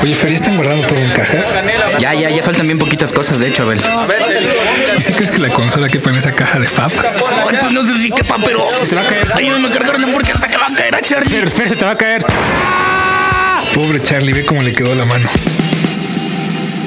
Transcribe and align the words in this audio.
Oye, 0.00 0.14
Fer, 0.14 0.30
¿ya 0.30 0.36
están 0.36 0.56
guardando 0.56 0.86
todo 0.86 0.98
en 0.98 1.10
cajas? 1.10 1.54
Ya, 1.98 2.14
ya, 2.14 2.30
ya 2.30 2.42
faltan 2.42 2.66
bien 2.66 2.78
poquitas 2.78 3.12
cosas, 3.12 3.38
de 3.38 3.48
hecho, 3.48 3.62
Abel. 3.62 3.80
¿Y 4.98 5.02
si 5.02 5.12
crees 5.12 5.30
que 5.30 5.38
la 5.38 5.50
consola 5.50 5.88
quepa 5.88 6.10
en 6.10 6.16
esa 6.16 6.32
caja 6.32 6.58
de 6.58 6.66
FAP? 6.66 6.92
Ay, 7.48 7.56
pues 7.60 7.72
no 7.72 7.82
sé 7.82 7.94
si 7.98 8.10
quepa, 8.10 8.36
pero 8.44 8.68
se 8.74 8.86
te 8.86 8.96
va 8.96 9.02
a 9.02 9.06
caer. 9.06 9.28
Ayúdame 9.34 9.68
a 9.68 9.70
cargarla 9.70 10.08
porque 10.12 10.32
se 10.32 10.48
te 10.48 10.56
va 10.56 10.66
a 10.66 10.74
caer 10.74 10.94
a 10.94 11.00
Charlie. 11.00 11.30
Fer, 11.30 11.50
Fer, 11.50 11.68
se 11.68 11.76
te 11.76 11.84
va 11.84 11.92
a 11.92 11.96
caer. 11.96 12.24
Pobre 13.74 14.00
Charlie, 14.00 14.32
ve 14.32 14.44
cómo 14.44 14.62
le 14.62 14.72
quedó 14.72 14.94
la 14.94 15.04
mano. 15.04 15.28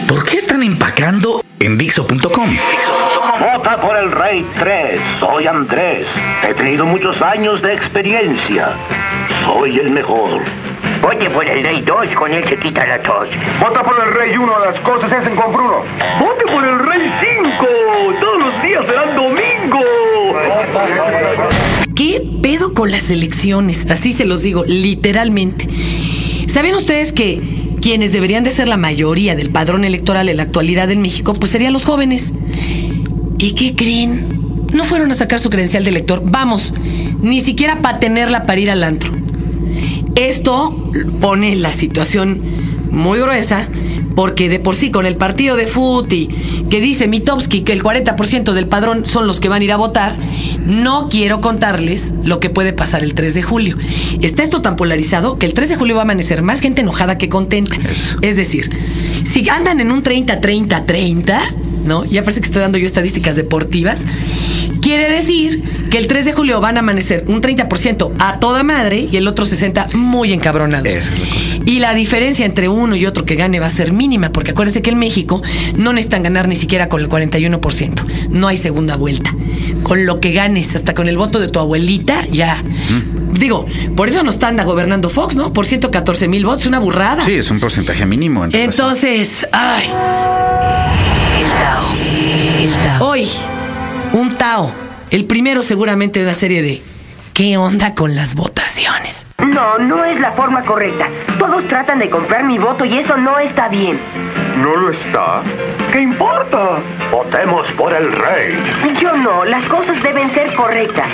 ¿Por 0.07 0.23
qué 0.25 0.37
están 0.37 0.61
empacando 0.61 1.43
en 1.59 1.77
Dixo.com? 1.77 2.49
Vota 3.39 3.81
por 3.81 3.97
el 3.97 4.11
Rey 4.11 4.45
3. 4.59 5.01
Soy 5.19 5.47
Andrés. 5.47 6.05
He 6.47 6.53
tenido 6.53 6.85
muchos 6.85 7.19
años 7.21 7.61
de 7.61 7.73
experiencia. 7.73 8.73
Soy 9.45 9.79
el 9.79 9.89
mejor. 9.89 10.41
Vote 11.01 11.29
por 11.29 11.47
el 11.47 11.63
Rey 11.63 11.81
2, 11.81 12.07
con 12.17 12.33
él 12.33 12.43
se 12.47 12.57
quita 12.57 12.85
la 12.85 13.01
tos. 13.01 13.27
Vota 13.59 13.83
por 13.83 13.95
el 13.99 14.13
Rey 14.13 14.35
1, 14.37 14.59
las 14.59 14.79
cosas 14.81 15.09
se 15.09 15.15
hacen 15.15 15.35
con 15.35 15.53
Bruno. 15.53 15.83
Vote 16.19 16.45
por 16.51 16.63
el 16.63 16.79
Rey 16.79 17.11
5. 17.43 17.65
Todos 18.19 18.39
los 18.39 18.61
días 18.61 18.85
serán 18.85 19.15
domingo. 19.15 19.79
¿Qué 21.95 22.21
pedo 22.41 22.73
con 22.73 22.91
las 22.91 23.09
elecciones? 23.09 23.89
Así 23.89 24.13
se 24.13 24.25
los 24.25 24.41
digo, 24.41 24.63
literalmente. 24.65 25.67
¿Saben 26.47 26.75
ustedes 26.75 27.13
que 27.13 27.41
quienes 27.81 28.13
deberían 28.13 28.43
de 28.43 28.51
ser 28.51 28.67
la 28.67 28.77
mayoría 28.77 29.35
del 29.35 29.51
padrón 29.51 29.85
electoral 29.85 30.29
en 30.29 30.37
la 30.37 30.43
actualidad 30.43 30.89
en 30.91 31.01
México, 31.01 31.33
pues 31.33 31.51
serían 31.51 31.73
los 31.73 31.85
jóvenes? 31.85 32.33
¿Y 33.37 33.53
qué 33.53 33.75
creen? 33.75 34.27
No 34.73 34.83
fueron 34.83 35.11
a 35.11 35.13
sacar 35.13 35.39
su 35.39 35.49
credencial 35.49 35.83
de 35.83 35.91
elector. 35.91 36.21
Vamos, 36.23 36.73
ni 37.21 37.41
siquiera 37.41 37.81
para 37.81 37.99
tenerla 37.99 38.45
para 38.45 38.59
ir 38.59 38.71
al 38.71 38.83
antro. 38.83 39.14
Esto 40.15 40.91
pone 41.19 41.55
la 41.55 41.71
situación 41.71 42.41
muy 42.89 43.19
gruesa 43.19 43.67
porque 44.15 44.47
de 44.47 44.59
por 44.59 44.75
sí 44.75 44.89
con 44.89 45.05
el 45.05 45.17
partido 45.17 45.57
de 45.57 45.67
Futi 45.67 46.29
que 46.69 46.79
dice 46.79 47.07
Mitowski 47.07 47.61
que 47.61 47.73
el 47.73 47.83
40% 47.83 48.53
del 48.53 48.67
padrón 48.67 49.05
son 49.05 49.27
los 49.27 49.39
que 49.39 49.49
van 49.49 49.61
a 49.61 49.65
ir 49.65 49.71
a 49.71 49.77
votar, 49.77 50.15
no 50.65 51.09
quiero 51.09 51.41
contarles 51.41 52.13
lo 52.23 52.39
que 52.39 52.49
puede 52.49 52.73
pasar 52.73 53.03
el 53.03 53.13
3 53.13 53.33
de 53.33 53.43
julio. 53.43 53.77
Está 54.21 54.41
esto 54.41 54.61
tan 54.61 54.75
polarizado 54.75 55.37
que 55.37 55.45
el 55.45 55.53
3 55.53 55.69
de 55.69 55.75
julio 55.75 55.95
va 55.95 56.01
a 56.01 56.05
amanecer 56.05 56.41
más 56.41 56.61
gente 56.61 56.81
enojada 56.81 57.17
que 57.17 57.29
contenta. 57.29 57.75
Es 58.21 58.37
decir, 58.37 58.69
si 59.25 59.47
andan 59.49 59.79
en 59.79 59.91
un 59.91 60.01
30-30-30, 60.01 61.41
¿no? 61.85 62.05
Ya 62.05 62.21
parece 62.21 62.39
que 62.39 62.47
estoy 62.47 62.61
dando 62.61 62.77
yo 62.77 62.85
estadísticas 62.85 63.35
deportivas. 63.35 64.05
Quiere 64.85 65.09
decir 65.09 65.63
que 65.89 65.97
el 65.97 66.05
3 66.05 66.25
de 66.25 66.33
julio 66.33 66.61
van 66.61 66.77
a 66.77 66.81
amanecer 66.81 67.23
un 67.25 67.41
30% 67.41 68.11
a 68.19 68.39
toda 68.39 68.61
madre 68.61 69.09
y 69.11 69.17
el 69.17 69.27
otro 69.27 69.43
60% 69.43 69.95
muy 69.95 70.31
encabronados. 70.31 70.93
Y 71.65 71.79
la 71.79 71.95
diferencia 71.95 72.45
entre 72.45 72.69
uno 72.69 72.95
y 72.95 73.07
otro 73.07 73.25
que 73.25 73.33
gane 73.33 73.59
va 73.59 73.65
a 73.65 73.71
ser 73.71 73.93
mínima, 73.93 74.31
porque 74.31 74.51
acuérdense 74.51 74.83
que 74.83 74.91
en 74.91 74.99
México 74.99 75.41
no 75.75 75.91
necesitan 75.91 76.21
ganar 76.21 76.47
ni 76.47 76.55
siquiera 76.55 76.87
con 76.87 77.01
el 77.01 77.09
41%. 77.09 78.29
No 78.29 78.47
hay 78.47 78.57
segunda 78.57 78.95
vuelta. 78.95 79.33
Con 79.81 80.05
lo 80.05 80.19
que 80.19 80.33
ganes, 80.33 80.75
hasta 80.75 80.93
con 80.93 81.07
el 81.07 81.17
voto 81.17 81.39
de 81.39 81.47
tu 81.47 81.57
abuelita, 81.57 82.23
ya. 82.27 82.55
Digo, 83.39 83.65
por 83.95 84.07
eso 84.07 84.21
no 84.21 84.29
está 84.29 84.49
anda 84.49 84.65
gobernando 84.65 85.09
Fox, 85.09 85.35
¿no? 85.35 85.51
Por 85.51 85.65
114 85.65 86.27
mil 86.27 86.45
votos, 86.45 86.67
una 86.67 86.77
burrada. 86.77 87.25
Sí, 87.25 87.33
es 87.33 87.49
un 87.49 87.59
porcentaje 87.59 88.05
mínimo. 88.05 88.45
En. 88.45 88.53
Entonces, 88.53 89.47
ay. 89.51 89.85
Hoy, 92.99 93.25
Tao. 93.25 93.54
El 95.09 95.25
primero 95.25 95.63
seguramente 95.63 96.19
de 96.19 96.25
una 96.25 96.35
serie 96.35 96.61
de 96.61 96.79
¿Qué 97.33 97.57
onda 97.57 97.95
con 97.95 98.15
las 98.15 98.35
votaciones? 98.35 99.25
No, 99.39 99.79
no 99.79 100.05
es 100.05 100.19
la 100.19 100.33
forma 100.33 100.63
correcta. 100.63 101.09
Todos 101.39 101.67
tratan 101.67 101.97
de 101.97 102.11
comprar 102.11 102.43
mi 102.43 102.59
voto 102.59 102.85
y 102.85 102.95
eso 102.95 103.17
no 103.17 103.39
está 103.39 103.69
bien. 103.69 103.99
¿No 104.59 104.75
lo 104.75 104.91
está? 104.91 105.41
¿Qué 105.91 105.99
importa? 105.99 106.77
Votemos 107.11 107.65
por 107.75 107.91
el 107.91 108.11
Rey. 108.11 108.55
Yo 109.01 109.13
no, 109.17 109.45
las 109.45 109.67
cosas 109.67 110.01
deben 110.03 110.31
ser 110.35 110.53
correctas. 110.53 111.09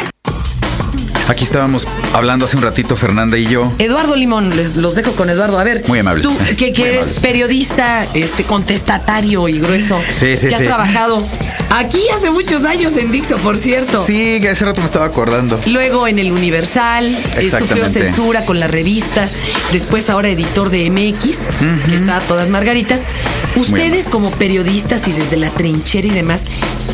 Aquí 1.27 1.45
estábamos 1.45 1.87
hablando 2.13 2.43
hace 2.45 2.57
un 2.57 2.63
ratito, 2.63 2.95
Fernanda 2.97 3.37
y 3.37 3.45
yo. 3.45 3.71
Eduardo 3.79 4.15
Limón, 4.17 4.55
les 4.57 4.75
los 4.75 4.95
dejo 4.95 5.13
con 5.13 5.29
Eduardo. 5.29 5.59
A 5.59 5.63
ver, 5.63 5.83
Muy 5.87 5.99
amables. 5.99 6.23
Tú, 6.25 6.37
que, 6.57 6.67
eres 6.69 6.97
amables. 7.03 7.19
periodista, 7.21 8.05
este, 8.13 8.43
contestatario 8.43 9.47
y 9.47 9.59
grueso. 9.59 9.97
Sí, 10.09 10.35
sí, 10.35 10.49
que 10.49 10.55
has 10.55 10.59
sí. 10.61 10.65
trabajado 10.67 11.23
aquí 11.69 12.01
hace 12.13 12.31
muchos 12.31 12.65
años 12.65 12.97
en 12.97 13.11
Dixo, 13.13 13.37
por 13.37 13.57
cierto. 13.57 14.03
Sí, 14.03 14.39
que 14.41 14.49
hace 14.49 14.65
rato 14.65 14.81
me 14.81 14.87
estaba 14.87 15.05
acordando. 15.05 15.57
Luego 15.67 16.05
en 16.07 16.19
el 16.19 16.33
Universal, 16.33 17.05
eh, 17.37 17.49
sufrió 17.49 17.87
censura 17.87 18.43
con 18.43 18.59
la 18.59 18.67
revista, 18.67 19.29
después 19.71 20.09
ahora 20.09 20.27
editor 20.29 20.69
de 20.69 20.89
MX, 20.89 21.37
que 21.87 21.95
está 21.95 22.17
a 22.17 22.21
todas 22.21 22.49
margaritas. 22.49 23.03
Ustedes 23.55 24.07
como 24.07 24.31
periodistas 24.31 25.07
y 25.07 25.13
desde 25.13 25.37
la 25.37 25.49
trinchera 25.49 26.07
y 26.07 26.11
demás, 26.11 26.43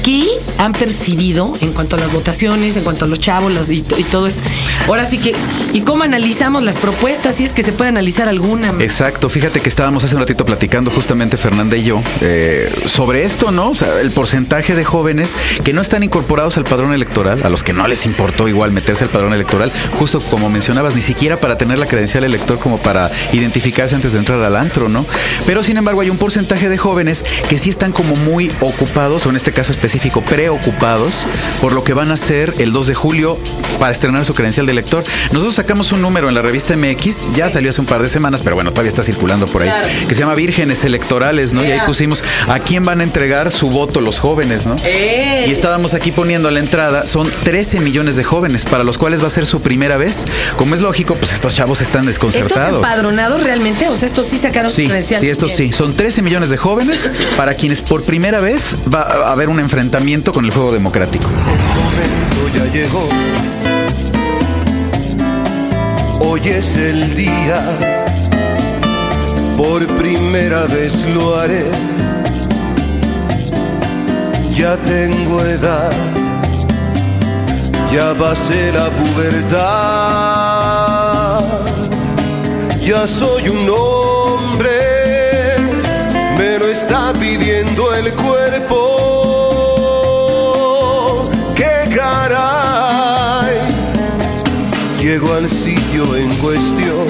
¿qué 0.04 0.26
han 0.60 0.74
percibido 0.74 1.56
en 1.62 1.72
cuanto 1.74 1.96
a 1.96 2.00
las 2.00 2.12
votaciones, 2.12 2.78
en 2.78 2.84
cuanto 2.84 3.06
a 3.06 3.08
los 3.08 3.20
chavos 3.20 3.52
las- 3.52 3.70
y 3.70 3.82
todo 3.82 4.17
eso? 4.26 4.42
Ahora 4.88 5.06
sí 5.06 5.20
que, 5.20 5.36
¿y 5.74 5.82
cómo 5.82 6.04
analizamos 6.04 6.64
las 6.64 6.78
propuestas? 6.78 7.36
Si 7.36 7.44
es 7.44 7.54
que 7.54 7.62
se 7.62 7.74
puede 7.74 7.90
analizar 7.90 8.28
alguna. 8.28 8.74
Exacto, 8.80 9.30
fíjate 9.30 9.60
que 9.60 9.70
estábamos 9.70 10.04
hace 10.04 10.16
un 10.16 10.22
ratito 10.22 10.46
platicando 10.46 10.90
justamente 10.90 11.38
Fernanda 11.38 11.78
y 11.78 11.84
yo 11.84 12.02
eh, 12.22 12.74
sobre 12.86 13.24
esto, 13.24 13.52
¿no? 13.52 13.70
O 13.72 13.76
sea, 13.76 14.00
el 14.02 14.12
porcentaje 14.12 14.76
de 14.76 14.84
jóvenes 14.84 15.36
que 15.64 15.74
no 15.74 15.82
están 15.82 16.04
incorporados 16.04 16.58
al 16.58 16.64
padrón 16.64 16.94
electoral, 16.94 17.42
a 17.44 17.50
los 17.50 17.64
que 17.64 17.74
no 17.74 17.88
les 17.88 18.06
importó 18.06 18.48
igual 18.48 18.72
meterse 18.72 19.04
al 19.04 19.10
padrón 19.10 19.34
electoral, 19.34 19.72
justo 20.00 20.22
como 20.22 20.50
mencionabas, 20.50 20.96
ni 20.96 21.02
siquiera 21.02 21.38
para 21.38 21.58
tener 21.58 21.78
la 21.78 21.86
credencial 21.86 22.24
elector 22.24 22.58
como 22.60 22.78
para 22.78 23.12
identificarse 23.34 23.96
antes 23.96 24.14
de 24.14 24.20
entrar 24.20 24.42
al 24.44 24.56
antro, 24.56 24.90
¿no? 24.90 25.06
Pero 25.46 25.64
sin 25.64 25.78
embargo 25.78 26.02
hay 26.02 26.10
un 26.10 26.18
porcentaje 26.18 26.70
de 26.70 26.78
jóvenes 26.78 27.26
que 27.50 27.58
sí 27.58 27.70
están 27.70 27.92
como 27.92 28.16
muy 28.16 28.52
ocupados, 28.62 29.26
o 29.26 29.30
en 29.30 29.36
este 29.36 29.52
caso 29.52 29.72
específico, 29.72 30.22
preocupados 30.22 31.26
por 31.62 31.74
lo 31.74 31.84
que 31.84 31.94
van 31.94 32.12
a 32.12 32.14
hacer 32.14 32.54
el 32.60 32.72
2 32.72 32.88
de 32.88 32.94
julio 32.94 33.38
para 33.80 33.92
estrenar 34.08 34.26
su 34.26 34.34
credencial 34.34 34.66
de 34.66 34.72
elector. 34.72 35.04
Nosotros 35.32 35.56
sacamos 35.56 35.92
un 35.92 36.02
número 36.02 36.30
en 36.30 36.36
la 36.36 36.42
revista 36.42 36.76
MX, 36.76 37.34
ya 37.34 37.50
salió 37.50 37.70
hace 37.70 37.82
un 37.82 37.88
par 37.88 38.02
de 38.02 38.10
semanas, 38.10 38.42
pero 38.42 38.56
bueno, 38.56 38.72
todavía 38.72 38.90
está 38.90 39.04
circulando 39.04 39.48
por 39.48 39.62
ahí, 39.62 39.68
Claro. 39.70 39.88
que 40.08 40.16
se 40.16 40.22
llama 40.22 40.36
Vírgenes 40.36 40.84
Electorales, 40.86 41.54
¿no? 41.54 41.64
Y 41.64 41.72
ahí 41.72 41.80
pusimos 41.86 42.24
a 42.48 42.60
quién 42.60 42.84
van 42.86 43.02
a 43.02 43.04
entregar 43.04 43.52
su 43.52 43.70
voto 43.70 44.00
los 44.02 44.20
jóvenes, 44.20 44.66
¿no? 44.66 44.76
¡Eh! 44.86 45.46
Y 45.48 45.52
estábamos 45.52 45.94
aquí 45.94 46.12
poniendo 46.12 46.48
a 46.48 46.52
la 46.52 46.60
entrada, 46.60 47.06
son 47.06 47.30
13 47.44 47.80
millones 47.82 48.16
de 48.16 48.24
jóvenes 48.24 48.64
para 48.66 48.84
los 48.84 48.98
cuales 48.98 49.22
va 49.22 49.28
a 49.28 49.30
ser 49.30 49.46
su 49.46 49.62
primera 49.62 49.98
vez. 49.98 50.26
Como 50.56 50.74
es 50.76 50.82
lógico, 50.82 51.16
pues 51.16 51.34
estos 51.34 51.54
chavos 51.54 51.82
están 51.82 52.08
¿Estos 52.08 52.34
desconcertados. 52.34 52.76
empadronados 52.78 53.44
realmente? 53.44 53.90
O 53.90 53.96
sea, 53.96 54.06
estos 54.08 54.28
sí 54.28 54.38
sacaron 54.38 54.70
su 54.70 54.78
Sí, 54.78 54.86
credencial. 54.88 55.20
sí, 55.20 55.30
estos 55.30 55.52
sí. 55.52 55.74
Son 55.74 55.94
13 55.94 56.22
millones 56.22 56.50
de 56.50 56.58
jóvenes 56.58 57.10
para 57.36 57.54
quienes 57.56 57.82
por 57.82 58.04
primera 58.04 58.40
vez 58.40 58.76
va 58.94 59.02
a 59.02 59.32
haber 59.32 59.50
un 59.50 59.60
enfrentamiento 59.60 60.32
con 60.32 60.46
el 60.46 60.52
juego 60.52 60.72
democrático. 60.72 61.28
momento 61.30 62.58
ya 62.58 62.72
llegó. 62.72 63.10
Hoy 66.20 66.42
es 66.46 66.76
el 66.76 67.16
día, 67.16 67.64
por 69.58 69.86
primera 69.98 70.66
vez 70.66 71.06
lo 71.16 71.36
haré. 71.40 71.66
Ya 74.56 74.78
tengo 74.78 75.42
edad, 75.42 75.92
ya 77.94 78.14
pasé 78.16 78.72
la 78.72 78.90
pubertad. 78.90 80.18
Ya 82.82 83.06
soy 83.06 83.50
un 83.50 83.70
hombre, 83.70 85.58
me 86.38 86.58
lo 86.58 86.68
está 86.70 87.14
pidiendo 87.14 87.94
el 87.94 88.14
cuerpo. 88.14 88.76
¡Qué 91.54 91.90
caray! 91.94 93.60
Llego 95.02 95.34
al 95.34 95.50
sitio 95.50 95.87
en 96.04 96.30
cuestión. 96.36 97.08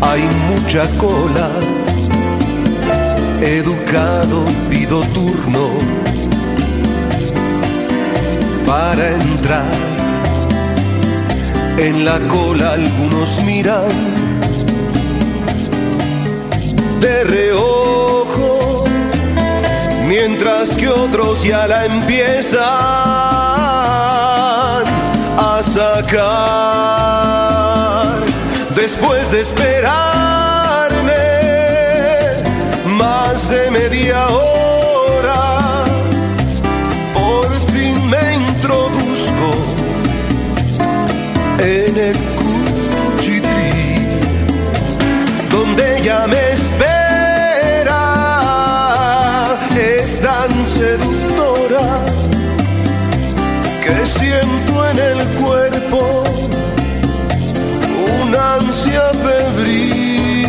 Hay 0.00 0.22
mucha 0.48 0.88
cola. 0.98 1.50
Educado 3.42 4.44
pido 4.70 5.02
turno 5.08 5.68
para 8.66 9.10
entrar. 9.10 9.70
En 11.76 12.04
la 12.04 12.18
cola 12.28 12.72
algunos 12.72 13.42
miran 13.44 13.90
de 17.00 17.24
reojo, 17.24 18.84
mientras 20.06 20.76
que 20.76 20.88
otros 20.88 21.42
ya 21.42 21.66
la 21.66 21.84
empiezan 21.86 23.51
sacar. 25.62 26.22
Después 28.74 29.30
de 29.30 29.40
esperarme 29.40 29.92
más 32.86 33.48
de 33.48 33.70
media 33.70 34.26
hora, 34.26 34.91
febril, 59.14 60.46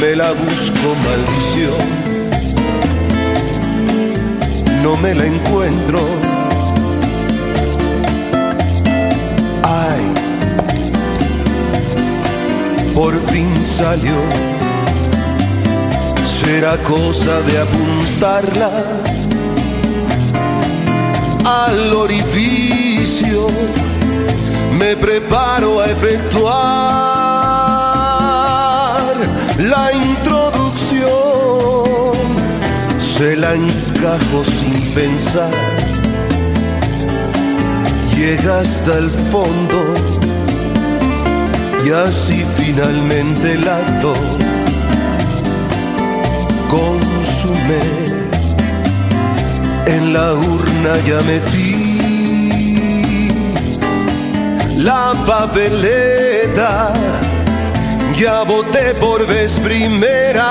me 0.00 0.16
la 0.16 0.32
busco 0.32 0.94
maldición, 1.04 1.74
no 4.82 4.96
me 4.96 5.14
la 5.14 5.26
encuentro. 5.26 6.00
Ay, 9.64 10.02
por 12.94 13.14
fin 13.30 13.48
salió, 13.64 14.14
será 16.24 16.76
cosa 16.78 17.40
de 17.42 17.58
apuntarla 17.58 18.70
al 21.44 21.92
orificio 21.94 23.48
me 24.82 24.96
preparo 24.96 25.80
a 25.80 25.86
efectuar 25.86 26.50
la 29.58 29.92
introducción. 29.92 31.06
Se 32.98 33.36
la 33.36 33.54
encajo 33.54 34.44
sin 34.44 34.72
pensar. 34.92 35.52
Llega 38.16 38.58
hasta 38.60 38.98
el 38.98 39.08
fondo 39.30 39.94
y 41.86 41.90
así 41.90 42.44
finalmente 42.56 43.52
el 43.52 43.68
acto 43.68 44.14
consumé. 46.68 47.86
En 49.86 50.12
la 50.12 50.34
urna 50.34 50.92
ya 51.06 51.20
metí 51.22 51.81
la 54.82 55.12
papeleta. 55.24 56.92
Ya 58.16 58.42
voté 58.42 58.94
por 58.94 59.26
vez 59.26 59.58
primera. 59.60 60.50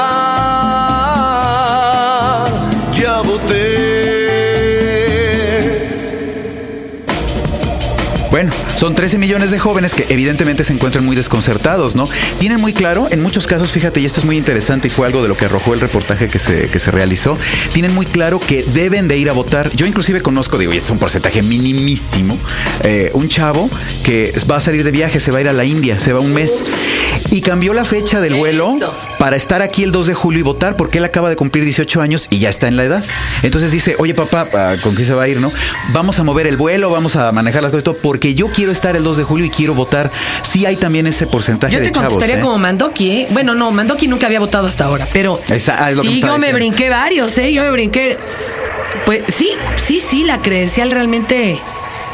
Ya 2.93 3.21
voté. 3.21 3.60
Bueno, 8.31 8.53
son 8.77 8.95
13 8.95 9.17
millones 9.17 9.51
de 9.51 9.59
jóvenes 9.59 9.93
que 9.93 10.05
evidentemente 10.07 10.63
se 10.63 10.71
encuentran 10.71 11.03
muy 11.03 11.17
desconcertados, 11.17 11.97
¿no? 11.97 12.07
Tienen 12.39 12.61
muy 12.61 12.71
claro, 12.71 13.07
en 13.11 13.21
muchos 13.21 13.45
casos, 13.45 13.71
fíjate, 13.71 13.99
y 13.99 14.05
esto 14.05 14.21
es 14.21 14.25
muy 14.25 14.37
interesante 14.37 14.87
y 14.87 14.89
fue 14.89 15.05
algo 15.05 15.21
de 15.21 15.27
lo 15.27 15.35
que 15.35 15.45
arrojó 15.45 15.73
el 15.73 15.81
reportaje 15.81 16.29
que 16.29 16.39
se, 16.39 16.69
que 16.69 16.79
se 16.79 16.91
realizó, 16.91 17.37
tienen 17.73 17.93
muy 17.93 18.05
claro 18.05 18.39
que 18.39 18.63
deben 18.63 19.09
de 19.09 19.17
ir 19.17 19.29
a 19.29 19.33
votar. 19.33 19.69
Yo 19.75 19.85
inclusive 19.85 20.21
conozco, 20.21 20.57
digo, 20.57 20.73
y 20.73 20.77
es 20.77 20.89
un 20.89 20.97
porcentaje 20.97 21.43
minimísimo, 21.43 22.39
eh, 22.83 23.11
un 23.13 23.27
chavo 23.27 23.69
que 24.05 24.33
va 24.49 24.55
a 24.55 24.61
salir 24.61 24.85
de 24.85 24.91
viaje, 24.91 25.19
se 25.19 25.31
va 25.31 25.39
a 25.39 25.41
ir 25.41 25.49
a 25.49 25.53
la 25.53 25.65
India, 25.65 25.99
se 25.99 26.13
va 26.13 26.21
un 26.21 26.33
mes, 26.33 26.63
y 27.31 27.41
cambió 27.41 27.73
la 27.73 27.83
fecha 27.83 28.21
del 28.21 28.35
vuelo 28.35 28.73
para 29.19 29.35
estar 29.35 29.61
aquí 29.61 29.83
el 29.83 29.91
2 29.91 30.07
de 30.07 30.13
julio 30.13 30.39
y 30.39 30.43
votar 30.43 30.75
porque 30.75 30.97
él 30.97 31.05
acaba 31.05 31.29
de 31.29 31.35
cumplir 31.35 31.63
18 31.63 32.01
años 32.01 32.27
y 32.29 32.39
ya 32.39 32.49
está 32.49 32.67
en 32.67 32.77
la 32.77 32.85
edad. 32.85 33.03
Entonces 33.43 33.71
dice, 33.71 33.95
oye 33.99 34.13
papá, 34.13 34.47
ah, 34.53 34.75
¿con 34.81 34.95
quién 34.95 35.07
se 35.07 35.13
va 35.13 35.23
a 35.23 35.27
ir, 35.27 35.39
no? 35.39 35.51
Vamos 35.93 36.19
a 36.19 36.23
mover 36.23 36.47
el 36.47 36.57
vuelo, 36.57 36.89
vamos 36.89 37.15
a 37.15 37.31
manejar 37.31 37.61
las 37.61 37.71
cosas, 37.71 37.83
todo, 37.83 37.97
porque 37.97 38.20
yo 38.33 38.47
quiero 38.47 38.71
estar 38.71 38.95
el 38.95 39.03
2 39.03 39.17
de 39.17 39.23
julio 39.23 39.45
y 39.45 39.49
quiero 39.49 39.73
votar. 39.73 40.11
Sí 40.43 40.65
hay 40.65 40.75
también 40.77 41.07
ese 41.07 41.27
porcentaje 41.27 41.73
Yo 41.73 41.79
de 41.79 41.85
te 41.87 41.91
chavos. 41.91 42.09
contestaría 42.09 42.39
¿eh? 42.39 42.43
como 42.45 42.57
Mandoki, 42.57 43.11
¿eh? 43.11 43.27
Bueno, 43.31 43.55
no, 43.55 43.71
Mandoki 43.71 44.07
nunca 44.07 44.27
había 44.27 44.39
votado 44.39 44.67
hasta 44.67 44.85
ahora, 44.85 45.07
pero 45.11 45.39
Esa- 45.49 45.77
ah, 45.85 45.91
me 45.91 46.01
sí, 46.01 46.21
yo 46.21 46.37
me 46.37 46.53
brinqué 46.53 46.89
varios, 46.89 47.37
¿eh? 47.37 47.51
Yo 47.53 47.63
me 47.63 47.71
brinqué. 47.71 48.17
Pues 49.05 49.23
sí, 49.35 49.49
sí, 49.77 49.99
sí, 49.99 50.23
la 50.23 50.41
credencial 50.41 50.91
realmente 50.91 51.59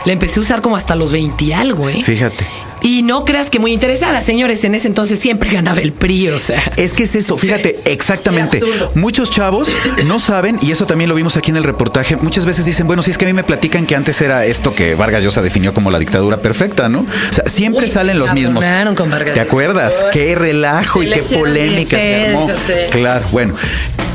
la 0.06 0.13
empecé 0.13 0.39
a 0.39 0.42
usar 0.42 0.62
como 0.62 0.75
hasta 0.77 0.95
los 0.95 1.12
20 1.12 1.44
y 1.44 1.51
algo, 1.54 1.89
¿eh? 1.89 2.01
Fíjate. 2.04 2.45
Y 2.81 3.01
no 3.01 3.25
creas 3.25 3.50
que 3.50 3.59
muy 3.59 3.74
interesada, 3.74 4.21
señores, 4.21 4.63
en 4.63 4.75
ese 4.75 4.88
entonces 4.88 5.19
siempre 5.19 5.50
ganaba 5.50 5.81
el 5.81 5.94
PRI, 5.94 6.29
o 6.29 6.38
sea. 6.38 6.62
Es 6.77 6.94
que 6.94 7.03
es 7.03 7.15
eso, 7.15 7.38
fíjate, 7.38 7.79
exactamente. 7.85 8.59
Muchos 8.95 9.31
chavos 9.31 9.69
no 10.06 10.19
saben, 10.19 10.57
y 10.62 10.71
eso 10.71 10.85
también 10.85 11.09
lo 11.09 11.15
vimos 11.15 11.38
aquí 11.38 11.51
en 11.51 11.57
el 11.57 11.63
reportaje, 11.63 12.15
muchas 12.18 12.45
veces 12.45 12.65
dicen, 12.65 12.88
bueno, 12.88 13.01
si 13.01 13.12
es 13.12 13.18
que 13.18 13.25
a 13.25 13.27
mí 13.27 13.33
me 13.33 13.44
platican 13.44 13.85
que 13.85 13.95
antes 13.95 14.21
era 14.21 14.45
esto 14.45 14.74
que 14.74 14.95
Vargas 14.95 15.24
Llosa 15.24 15.41
definió 15.41 15.74
como 15.74 15.91
la 15.91 16.00
dictadura 16.00 16.41
perfecta, 16.41 16.89
¿no? 16.89 17.01
O 17.01 17.33
sea, 17.33 17.45
siempre 17.47 17.85
Uy, 17.85 17.91
salen 17.91 18.19
los 18.19 18.33
mismos. 18.33 18.63
con 18.95 19.09
Vargas 19.09 19.33
¿Te 19.33 19.41
acuerdas? 19.41 20.06
Qué 20.12 20.35
relajo 20.35 21.03
y 21.03 21.09
qué 21.09 21.21
polémica 21.21 21.97
se 21.97 22.27
armó. 22.27 22.50
Claro, 22.91 23.25
bueno. 23.31 23.56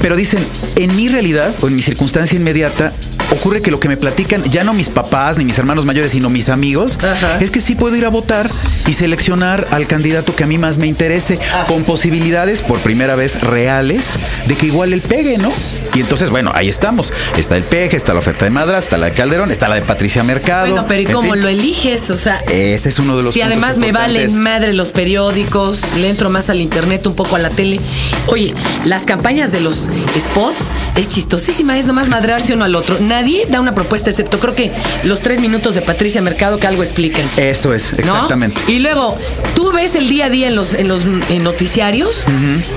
Pero 0.00 0.16
dicen, 0.16 0.44
en 0.76 0.96
mi 0.96 1.08
realidad 1.08 1.54
o 1.60 1.68
en 1.68 1.76
mi 1.76 1.82
circunstancia 1.82 2.36
inmediata, 2.36 2.92
ocurre 3.32 3.62
que 3.62 3.70
lo 3.70 3.80
que 3.80 3.88
me 3.88 3.96
platican, 3.96 4.42
ya 4.44 4.64
no 4.64 4.72
mis 4.74 4.88
papás 4.88 5.38
ni 5.38 5.44
mis 5.44 5.58
hermanos 5.58 5.84
mayores, 5.84 6.12
sino 6.12 6.30
mis 6.30 6.48
amigos, 6.48 6.98
Ajá. 7.02 7.38
es 7.40 7.50
que 7.50 7.60
sí 7.60 7.74
puedo 7.74 7.96
ir 7.96 8.04
a 8.04 8.08
votar 8.08 8.48
y 8.86 8.94
seleccionar 8.94 9.66
al 9.70 9.86
candidato 9.86 10.34
que 10.36 10.44
a 10.44 10.46
mí 10.46 10.58
más 10.58 10.78
me 10.78 10.86
interese, 10.86 11.38
Ah. 11.54 11.64
con 11.66 11.84
posibilidades 11.84 12.62
por 12.62 12.80
primera 12.80 13.14
vez 13.14 13.40
reales 13.40 14.10
de 14.46 14.54
que 14.56 14.66
igual 14.66 14.92
él 14.92 15.00
pegue, 15.02 15.38
¿no? 15.38 15.52
Y 15.94 16.00
entonces, 16.00 16.30
bueno, 16.30 16.52
ahí 16.54 16.68
estamos. 16.68 17.12
Está 17.36 17.56
el 17.56 17.64
peje, 17.64 17.96
está 17.96 18.12
la 18.12 18.20
oferta 18.20 18.44
de 18.44 18.50
Madras, 18.50 18.84
está 18.84 18.96
la 18.98 19.06
de 19.06 19.12
Calderón, 19.12 19.50
está 19.50 19.68
la 19.68 19.74
de 19.76 19.82
Patricia 19.82 20.22
Mercado. 20.22 20.66
Bueno, 20.68 20.86
pero 20.88 21.02
¿y 21.02 21.06
cómo 21.06 21.32
fin. 21.32 21.42
lo 21.42 21.48
eliges? 21.48 22.08
O 22.10 22.16
sea, 22.16 22.42
Ese 22.50 22.88
es 22.88 22.98
uno 22.98 23.16
de 23.16 23.22
los 23.24 23.34
Si 23.34 23.40
además 23.42 23.78
me 23.78 23.92
valen 23.92 24.40
madre 24.40 24.72
los 24.72 24.92
periódicos, 24.92 25.80
le 25.98 26.08
entro 26.08 26.30
más 26.30 26.48
al 26.50 26.60
internet, 26.60 27.06
un 27.06 27.14
poco 27.14 27.36
a 27.36 27.38
la 27.38 27.50
tele. 27.50 27.80
Oye, 28.26 28.54
las 28.84 29.04
campañas 29.04 29.52
de 29.52 29.60
los 29.60 29.88
spots 30.18 30.66
es 30.96 31.08
chistosísima, 31.08 31.78
es 31.78 31.86
nomás 31.86 32.08
madrearse 32.08 32.54
uno 32.54 32.64
al 32.64 32.74
otro. 32.74 32.98
Nadie 33.00 33.21
da 33.48 33.60
una 33.60 33.74
propuesta, 33.74 34.10
excepto 34.10 34.38
creo 34.38 34.54
que 34.54 34.70
los 35.04 35.20
tres 35.20 35.40
minutos 35.40 35.74
de 35.74 35.82
Patricia 35.82 36.20
Mercado 36.22 36.58
que 36.58 36.66
algo 36.66 36.82
explican. 36.82 37.28
Eso 37.36 37.74
es, 37.74 37.92
¿no? 37.92 37.98
exactamente. 37.98 38.60
Y 38.68 38.78
luego, 38.80 39.16
tú 39.54 39.72
ves 39.72 39.94
el 39.94 40.08
día 40.08 40.26
a 40.26 40.30
día 40.30 40.48
en 40.48 40.56
los, 40.56 40.74
en 40.74 40.88
los 40.88 41.02
en 41.28 41.42
noticiarios 41.42 42.24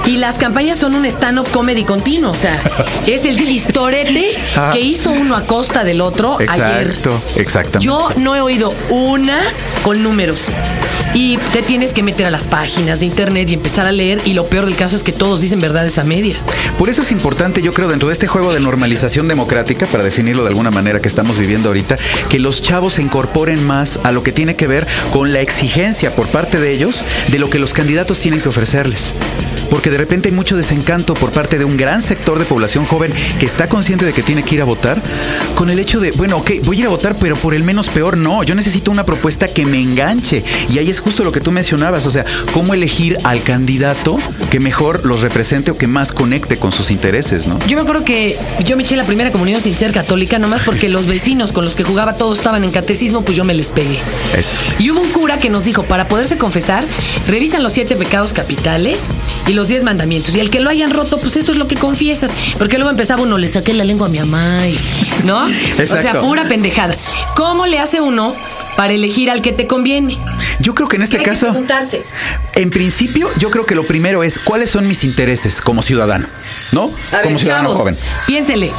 y 0.06 0.18
las 0.18 0.38
campañas 0.38 0.78
son 0.78 0.96
un 0.96 1.06
stand-up 1.06 1.50
comedy 1.52 1.84
continuo. 1.84 2.32
O 2.32 2.36
sea, 2.36 2.60
es 3.08 3.26
el 3.26 3.44
chistorete 3.44 4.26
Ah. 4.56 4.72
que 4.74 4.82
hizo 4.82 5.12
uno 5.12 5.36
a 5.36 5.46
costa 5.46 5.84
del 5.84 6.02
otro 6.02 6.38
ayer. 6.40 6.88
Exacto, 6.88 7.22
exactamente. 7.36 7.86
Yo 7.86 8.10
no 8.18 8.36
he 8.36 8.42
oído 8.42 8.74
una 8.90 9.40
con 9.84 10.02
números. 10.04 10.46
Y 11.14 11.38
te 11.54 11.62
tienes 11.62 11.94
que 11.94 12.04
meter 12.04 12.26
a 12.26 12.32
las 12.32 12.44
páginas 12.46 13.00
de 13.00 13.06
internet 13.06 13.50
y 13.50 13.54
empezar 13.54 13.86
a 13.86 13.92
leer. 13.94 14.20
Y 14.26 14.34
lo 14.34 14.48
peor 14.48 14.66
del 14.66 14.76
caso 14.76 14.98
es 14.98 15.04
que 15.04 15.14
todos 15.14 15.40
dicen 15.40 15.62
verdades 15.62 15.98
a 15.98 16.04
medias. 16.04 16.46
Por 16.78 16.90
eso 16.90 17.04
es 17.04 17.12
importante, 17.12 17.62
yo 17.62 17.72
creo, 17.74 17.88
dentro 17.88 18.10
de 18.10 18.14
este 18.14 18.28
juego 18.28 18.54
de 18.54 18.60
normalización 18.60 19.30
democrática, 19.30 19.86
para 19.86 20.04
de 20.26 20.48
alguna 20.48 20.72
manera 20.72 21.00
que 21.00 21.08
estamos 21.08 21.38
viviendo 21.38 21.70
ahorita, 21.70 21.98
que 22.30 22.40
los 22.40 22.62
chavos 22.62 22.94
se 22.94 23.04
incorporen 23.04 23.64
más 23.64 24.00
a 24.04 24.12
lo 24.12 24.24
que 24.24 24.32
tiene 24.32 24.56
que 24.56 24.66
ver 24.66 24.88
con 25.14 25.32
la 25.32 25.42
exigencia 25.42 26.16
por 26.16 26.28
parte 26.28 26.60
de 26.60 26.72
ellos 26.72 27.06
de 27.28 27.38
lo 27.38 27.50
que 27.50 27.60
los 27.60 27.74
candidatos 27.74 28.20
tienen 28.20 28.42
que 28.42 28.50
ofrecerles. 28.50 29.14
Porque 29.70 29.90
de 29.90 29.98
repente 29.98 30.30
hay 30.30 30.36
mucho 30.36 30.56
desencanto 30.56 31.14
por 31.14 31.32
parte 31.32 31.58
de 31.58 31.66
un 31.66 31.78
gran 31.78 32.02
sector 32.02 32.40
de 32.40 32.46
población 32.46 32.86
joven 32.86 33.12
que 33.40 33.46
está 33.46 33.68
consciente 33.68 34.06
de 34.06 34.14
que 34.14 34.24
tiene 34.24 34.44
que 34.44 34.56
ir 34.56 34.62
a 34.62 34.66
votar, 34.66 35.02
con 35.54 35.70
el 35.70 35.80
hecho 35.80 36.00
de, 36.00 36.12
bueno, 36.12 36.38
ok, 36.38 36.52
voy 36.64 36.78
a 36.78 36.80
ir 36.82 36.86
a 36.86 36.90
votar, 36.90 37.16
pero 37.20 37.36
por 37.36 37.54
el 37.54 37.64
menos 37.64 37.90
peor 37.90 38.18
no. 38.18 38.44
Yo 38.44 38.56
necesito 38.56 38.92
una 38.92 39.06
propuesta 39.06 39.48
que 39.48 39.66
me 39.66 39.80
enganche. 39.80 40.44
Y 40.70 40.80
ahí 40.80 40.90
es 40.90 41.00
justo 41.00 41.24
lo 41.24 41.32
que 41.32 41.42
tú 41.42 41.52
mencionabas, 41.52 42.06
o 42.06 42.12
sea, 42.12 42.26
cómo 42.54 42.74
elegir 42.74 43.18
al 43.24 43.44
candidato 43.44 44.18
que 44.50 44.60
mejor 44.60 45.06
los 45.06 45.22
represente 45.22 45.72
o 45.72 45.78
que 45.78 45.88
más 45.88 46.12
conecte 46.12 46.58
con 46.58 46.72
sus 46.72 46.92
intereses, 46.92 47.48
¿no? 47.48 47.60
Yo 47.68 47.76
me 47.76 47.82
acuerdo 47.82 48.04
que 48.04 48.38
yo 48.64 48.78
me 48.78 48.84
eché 48.84 48.96
la 48.96 49.04
primera 49.04 49.32
comunión 49.32 49.62
sin 49.62 49.74
ser 49.74 49.92
católica, 49.92 50.15
nomás 50.16 50.64
porque 50.64 50.88
los 50.90 51.06
vecinos 51.08 51.52
con 51.52 51.66
los 51.66 51.76
que 51.76 51.84
jugaba 51.84 52.14
todos 52.14 52.38
estaban 52.38 52.64
en 52.64 52.72
catecismo, 52.72 53.22
pues 53.24 53.36
yo 53.38 53.44
me 53.44 53.54
les 53.54 53.68
pegué. 53.68 54.00
Eso. 54.36 54.58
Y 54.80 54.90
hubo 54.92 55.02
un 55.02 55.10
cura 55.12 55.38
que 55.38 55.50
nos 55.50 55.66
dijo, 55.66 55.84
para 55.84 56.08
poderse 56.08 56.38
confesar, 56.38 56.84
revisan 57.28 57.64
los 57.64 57.74
siete 57.74 57.96
pecados 57.96 58.32
capitales 58.34 59.10
y 59.48 59.54
los 59.54 59.68
diez 59.68 59.84
mandamientos. 59.84 60.34
Y 60.36 60.40
el 60.40 60.50
que 60.50 60.60
lo 60.62 60.70
hayan 60.70 60.92
roto, 60.92 61.18
pues 61.18 61.36
eso 61.38 61.52
es 61.52 61.58
lo 61.58 61.68
que 61.68 61.76
confiesas. 61.76 62.32
Porque 62.58 62.78
luego 62.78 62.90
empezaba 62.92 63.22
uno, 63.22 63.38
le 63.38 63.48
saqué 63.50 63.74
la 63.74 63.84
lengua 63.84 64.08
a 64.08 64.10
mi 64.10 64.20
mamá, 64.20 64.68
y- 64.68 64.78
¿no? 65.26 65.44
O 65.46 65.48
sea, 65.48 65.84
Exacto. 65.98 66.22
pura 66.22 66.46
pendejada. 66.48 66.96
¿Cómo 67.36 67.66
le 67.66 67.80
hace 67.80 68.00
uno 68.02 68.34
para 68.78 68.94
elegir 68.94 69.30
al 69.30 69.42
que 69.42 69.52
te 69.52 69.68
conviene? 69.68 70.18
Yo 70.60 70.74
creo 70.76 70.88
que 70.88 70.96
en 70.96 71.02
este 71.04 71.18
Hay 71.18 71.24
que 71.24 71.30
caso, 71.32 71.48
preguntarse. 71.48 72.04
en 72.56 72.70
principio, 72.70 73.30
yo 73.38 73.52
creo 73.52 73.66
que 73.66 73.76
lo 73.76 73.86
primero 73.86 74.24
es 74.24 74.40
cuáles 74.40 74.70
son 74.70 74.88
mis 74.88 75.04
intereses 75.04 75.62
como 75.62 75.82
ciudadano, 75.82 76.28
¿no? 76.72 76.92
A 77.12 77.22
como 77.22 77.36
ver, 77.36 77.40
ciudadano 77.40 77.70
chavos, 77.70 77.80
joven. 77.82 77.98
piénsele. 78.28 78.72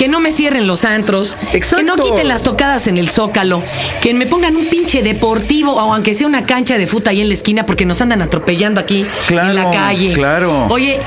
Que 0.00 0.08
no 0.08 0.18
me 0.18 0.32
cierren 0.32 0.66
los 0.66 0.86
antros, 0.86 1.36
Exacto. 1.52 1.76
que 1.76 1.82
no 1.84 1.94
quiten 1.96 2.26
las 2.26 2.42
tocadas 2.42 2.86
en 2.86 2.96
el 2.96 3.10
zócalo, 3.10 3.62
que 4.00 4.14
me 4.14 4.24
pongan 4.26 4.56
un 4.56 4.66
pinche 4.70 5.02
deportivo 5.02 5.72
o 5.74 5.92
aunque 5.92 6.14
sea 6.14 6.26
una 6.26 6.46
cancha 6.46 6.78
de 6.78 6.86
fútbol 6.86 7.08
ahí 7.10 7.20
en 7.20 7.28
la 7.28 7.34
esquina 7.34 7.66
porque 7.66 7.84
nos 7.84 8.00
andan 8.00 8.22
atropellando 8.22 8.80
aquí 8.80 9.04
Claro, 9.26 9.50
en 9.50 9.54
la 9.56 9.70
calle. 9.70 10.14
claro. 10.14 10.68
Oye, 10.70 11.00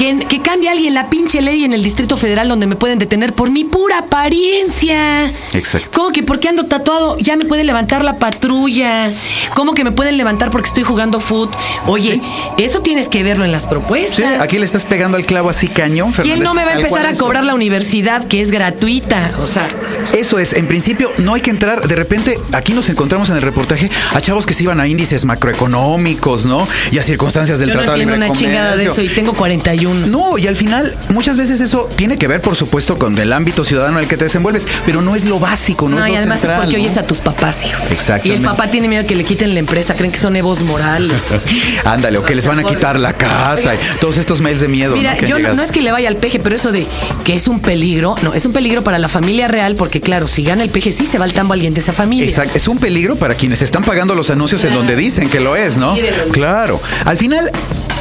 que, 0.00 0.18
que 0.18 0.40
cambie 0.40 0.70
alguien 0.70 0.94
la 0.94 1.10
pinche 1.10 1.42
ley 1.42 1.62
en 1.62 1.74
el 1.74 1.82
Distrito 1.82 2.16
Federal 2.16 2.48
donde 2.48 2.66
me 2.66 2.74
pueden 2.74 2.98
detener 2.98 3.34
por 3.34 3.50
mi 3.50 3.64
pura 3.64 3.98
apariencia. 3.98 5.26
Exacto. 5.52 5.90
¿Cómo 5.92 6.10
que 6.10 6.22
porque 6.22 6.48
ando 6.48 6.64
tatuado 6.64 7.18
ya 7.18 7.36
me 7.36 7.44
puede 7.44 7.64
levantar 7.64 8.02
la 8.02 8.18
patrulla? 8.18 9.10
¿Cómo 9.54 9.74
que 9.74 9.84
me 9.84 9.92
pueden 9.92 10.16
levantar 10.16 10.48
porque 10.48 10.68
estoy 10.68 10.84
jugando 10.84 11.20
foot? 11.20 11.54
Oye, 11.86 12.22
eso 12.56 12.80
tienes 12.80 13.08
que 13.08 13.22
verlo 13.22 13.44
en 13.44 13.52
las 13.52 13.66
propuestas. 13.66 14.16
Sí, 14.16 14.22
aquí 14.22 14.58
le 14.58 14.64
estás 14.64 14.86
pegando 14.86 15.18
al 15.18 15.26
clavo 15.26 15.50
así 15.50 15.68
cañón, 15.68 16.12
¿Quién 16.12 16.38
Fernández. 16.38 16.44
no 16.44 16.54
me 16.54 16.64
va 16.64 16.70
a 16.70 16.74
empezar 16.76 17.04
a 17.04 17.14
cobrar 17.14 17.44
la 17.44 17.54
universidad 17.54 18.26
que 18.26 18.40
es 18.40 18.50
gratuita? 18.50 19.32
O 19.38 19.44
sea, 19.44 19.68
Eso 20.14 20.38
es, 20.38 20.54
en 20.54 20.66
principio 20.66 21.10
no 21.18 21.34
hay 21.34 21.42
que 21.42 21.50
entrar, 21.50 21.86
de 21.86 21.94
repente 21.94 22.38
aquí 22.52 22.72
nos 22.72 22.88
encontramos 22.88 23.28
en 23.28 23.36
el 23.36 23.42
reportaje 23.42 23.90
a 24.14 24.20
chavos 24.22 24.46
que 24.46 24.54
se 24.54 24.62
iban 24.62 24.80
a 24.80 24.88
índices 24.88 25.26
macroeconómicos, 25.26 26.46
¿no? 26.46 26.66
Y 26.90 26.96
a 26.96 27.02
circunstancias 27.02 27.58
del 27.58 27.68
yo 27.68 27.74
no 27.74 27.80
Tratado 27.80 27.98
de 27.98 28.06
Libre 28.06 28.16
una 28.16 28.32
chingada 28.32 28.76
de 28.76 28.86
eso 28.86 29.02
y 29.02 29.08
tengo 29.08 29.34
41. 29.34 29.89
No, 29.94 30.38
y 30.38 30.46
al 30.46 30.56
final 30.56 30.96
muchas 31.10 31.36
veces 31.36 31.60
eso 31.60 31.88
tiene 31.96 32.18
que 32.18 32.26
ver, 32.26 32.40
por 32.40 32.56
supuesto, 32.56 32.96
con 32.96 33.16
el 33.18 33.32
ámbito 33.32 33.64
ciudadano 33.64 33.98
en 33.98 34.04
el 34.04 34.08
que 34.08 34.16
te 34.16 34.24
desenvuelves, 34.24 34.66
pero 34.86 35.02
no 35.02 35.16
es 35.16 35.24
lo 35.24 35.38
básico, 35.38 35.88
no, 35.88 35.96
No, 35.96 36.04
es 36.04 36.10
y 36.10 36.12
lo 36.12 36.18
además 36.18 36.40
central, 36.40 36.60
es 36.60 36.64
porque 36.64 36.78
¿no? 36.78 36.84
oyes 36.84 36.98
a 36.98 37.02
tus 37.02 37.18
papás, 37.18 37.64
hijo. 37.64 37.82
Exactamente. 37.90 38.28
Y 38.28 38.32
el 38.32 38.42
papá 38.42 38.70
tiene 38.70 38.88
miedo 38.88 39.06
que 39.06 39.14
le 39.14 39.24
quiten 39.24 39.54
la 39.54 39.60
empresa, 39.60 39.94
creen 39.96 40.12
que 40.12 40.18
son 40.18 40.36
Evos 40.36 40.60
Morales. 40.60 41.26
Ándale, 41.84 42.18
o 42.18 42.24
que 42.24 42.34
les 42.34 42.46
van 42.46 42.58
a 42.58 42.64
quitar 42.64 42.98
la 42.98 43.14
casa, 43.14 43.74
y 43.74 43.78
todos 44.00 44.18
estos 44.18 44.40
mails 44.40 44.60
de 44.60 44.68
miedo. 44.68 44.96
Mira, 44.96 45.14
¿no? 45.14 45.26
yo 45.26 45.38
no, 45.38 45.62
es 45.62 45.72
que 45.72 45.80
le 45.80 45.92
vaya 45.92 46.08
al 46.08 46.16
peje, 46.16 46.38
pero 46.38 46.54
eso 46.54 46.72
de 46.72 46.86
que 47.24 47.34
es 47.34 47.48
un 47.48 47.60
peligro, 47.60 48.14
no, 48.22 48.34
es 48.34 48.44
un 48.44 48.52
peligro 48.52 48.82
para 48.82 48.98
la 48.98 49.08
familia 49.08 49.48
real, 49.48 49.74
porque 49.74 50.00
claro, 50.00 50.28
si 50.28 50.44
gana 50.44 50.62
el 50.62 50.70
peje, 50.70 50.92
sí 50.92 51.06
se 51.06 51.18
va 51.18 51.24
al 51.24 51.32
tambo 51.32 51.54
alguien 51.54 51.74
de 51.74 51.80
esa 51.80 51.92
familia. 51.92 52.26
Exacto, 52.26 52.56
es 52.56 52.68
un 52.68 52.78
peligro 52.78 53.16
para 53.16 53.34
quienes 53.34 53.62
están 53.62 53.82
pagando 53.84 54.14
los 54.14 54.30
anuncios 54.30 54.62
en 54.64 54.74
donde 54.74 54.96
dicen 54.96 55.28
que 55.28 55.40
lo 55.40 55.56
es, 55.56 55.76
¿no? 55.76 55.94
Mírenlo. 55.94 56.32
Claro. 56.32 56.80
Al 57.04 57.18
final, 57.18 57.50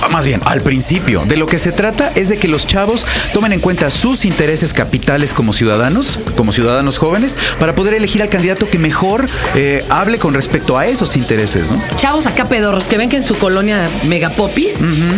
más 0.08 0.25
bien, 0.25 0.41
al 0.46 0.62
principio, 0.62 1.24
de 1.25 1.38
lo 1.38 1.46
que 1.46 1.60
se 1.60 1.72
trata 1.72 2.12
es 2.15 2.29
de 2.29 2.38
que 2.38 2.48
los 2.48 2.65
chavos 2.65 3.06
tomen 3.34 3.51
en 3.51 3.60
cuenta 3.60 3.91
sus 3.91 4.25
intereses 4.25 4.74
capitales 4.74 5.34
como 5.34 5.53
ciudadanos, 5.53 6.20
como 6.36 6.51
ciudadanos 6.51 6.98
jóvenes, 6.98 7.36
para 7.60 7.75
poder 7.75 7.94
elegir 7.94 8.22
al 8.22 8.29
candidato 8.29 8.70
que 8.70 8.79
mejor 8.79 9.27
eh, 9.56 9.84
hable 9.89 10.18
con 10.18 10.34
respecto 10.34 10.77
a 10.77 10.88
esos 10.88 11.15
intereses, 11.15 11.70
¿no? 11.70 11.82
Chavos 11.98 12.27
acá 12.27 12.46
pedorros 12.46 12.86
que 12.86 12.98
ven 12.98 13.10
que 13.10 13.18
en 13.18 13.24
su 13.24 13.36
colonia 13.36 13.89
Megapopis 14.08 14.75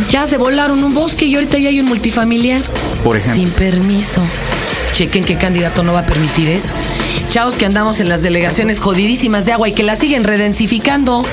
ya 0.09 0.25
se 0.25 0.37
volaron 0.37 0.83
un 0.83 0.93
bosque 0.93 1.25
y 1.25 1.35
ahorita 1.35 1.57
ya 1.57 1.69
hay 1.69 1.79
un 1.79 1.87
multifamiliar. 1.87 2.61
Por 3.03 3.17
ejemplo. 3.17 3.41
Sin 3.41 3.51
permiso. 3.51 4.21
Chequen 4.93 5.23
qué 5.23 5.37
candidato 5.37 5.83
no 5.83 5.93
va 5.93 5.99
a 5.99 6.05
permitir 6.05 6.49
eso. 6.49 6.73
Chavos 7.29 7.55
que 7.55 7.65
andamos 7.65 7.99
en 8.01 8.09
las 8.09 8.21
delegaciones 8.21 8.79
jodidísimas 8.79 9.45
de 9.45 9.53
agua 9.53 9.69
y 9.69 9.71
que 9.73 9.83
la 9.83 9.95
siguen 9.95 10.23
redensificando. 10.23 11.23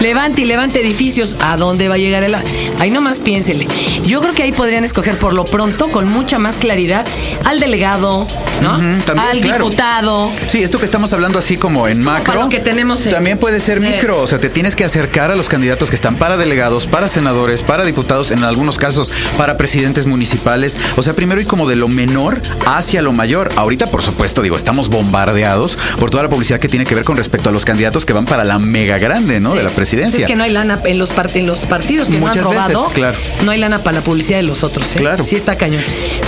Levante 0.00 0.42
y 0.42 0.44
levante 0.46 0.80
edificios. 0.80 1.36
¿A 1.40 1.56
dónde 1.56 1.88
va 1.88 1.94
a 1.94 1.98
llegar 1.98 2.22
el.? 2.24 2.34
a- 2.34 2.42
Ahí 2.78 2.90
nomás 2.90 3.18
piénsele. 3.18 3.68
Yo 4.06 4.20
creo 4.20 4.34
que 4.34 4.42
ahí 4.42 4.52
podrían 4.52 4.82
escoger 4.84 5.16
por 5.18 5.34
lo 5.34 5.44
pronto, 5.44 5.88
con 5.90 6.08
mucha 6.08 6.38
más 6.38 6.56
claridad, 6.56 7.06
al 7.44 7.60
delegado, 7.60 8.26
¿no? 8.62 8.72
También, 9.04 9.18
al 9.18 9.40
claro. 9.40 9.64
diputado. 9.66 10.32
Sí, 10.48 10.62
esto 10.62 10.78
que 10.78 10.84
estamos 10.86 11.12
hablando 11.12 11.38
así 11.38 11.56
como 11.58 11.86
en 11.88 11.98
como 11.98 12.10
macro. 12.12 12.34
lo 12.42 12.48
que 12.48 12.60
tenemos 12.60 13.04
en- 13.06 13.12
También 13.12 13.38
puede 13.38 13.60
ser 13.60 13.78
Eh. 13.78 13.92
micro. 13.92 14.20
O 14.22 14.26
sea, 14.26 14.40
te 14.40 14.48
tienes 14.50 14.74
que 14.74 14.84
acercar 14.84 15.30
a 15.30 15.36
los 15.36 15.48
candidatos 15.48 15.90
que 15.90 15.96
están 15.96 16.16
para 16.16 16.36
delegados, 16.36 16.86
para 16.86 17.08
senadores, 17.08 17.62
para 17.62 17.84
diputados, 17.84 18.30
en 18.30 18.42
algunos 18.42 18.78
casos 18.78 19.12
para 19.36 19.56
presidentes 19.56 20.06
municipales. 20.06 20.76
O 20.96 21.02
sea, 21.02 21.14
primero 21.14 21.40
ir 21.40 21.46
como 21.46 21.68
de 21.68 21.76
lo 21.76 21.88
menor 21.88 22.40
hacia 22.66 23.01
lo 23.02 23.12
mayor. 23.12 23.50
Ahorita, 23.56 23.86
por 23.86 24.02
supuesto, 24.02 24.42
digo, 24.42 24.56
estamos 24.56 24.88
bombardeados 24.88 25.76
por 25.98 26.10
toda 26.10 26.22
la 26.22 26.28
publicidad 26.28 26.58
que 26.60 26.68
tiene 26.68 26.86
que 26.86 26.94
ver 26.94 27.04
con 27.04 27.16
respecto 27.16 27.48
a 27.48 27.52
los 27.52 27.64
candidatos 27.64 28.06
que 28.06 28.12
van 28.12 28.24
para 28.26 28.44
la 28.44 28.58
mega 28.58 28.98
grande, 28.98 29.40
¿no? 29.40 29.54
De 29.54 29.62
la 29.62 29.70
presidencia. 29.70 30.20
Es 30.20 30.26
que 30.26 30.36
no 30.36 30.44
hay 30.44 30.50
lana 30.52 30.80
en 30.84 30.98
los, 30.98 31.14
part- 31.14 31.34
en 31.36 31.46
los 31.46 31.60
partidos 31.60 32.08
que 32.08 32.18
Muchas 32.18 32.36
no 32.44 32.50
han 32.50 32.54
robado. 32.56 32.78
veces, 32.80 32.92
claro. 32.94 33.18
No 33.44 33.50
hay 33.50 33.58
lana 33.58 33.82
para 33.82 33.98
la 33.98 34.04
publicidad 34.04 34.38
de 34.38 34.44
los 34.44 34.62
otros. 34.64 34.94
¿eh? 34.96 34.98
Claro. 34.98 35.24
Sí 35.24 35.36
está 35.36 35.56
cañón. 35.56 35.82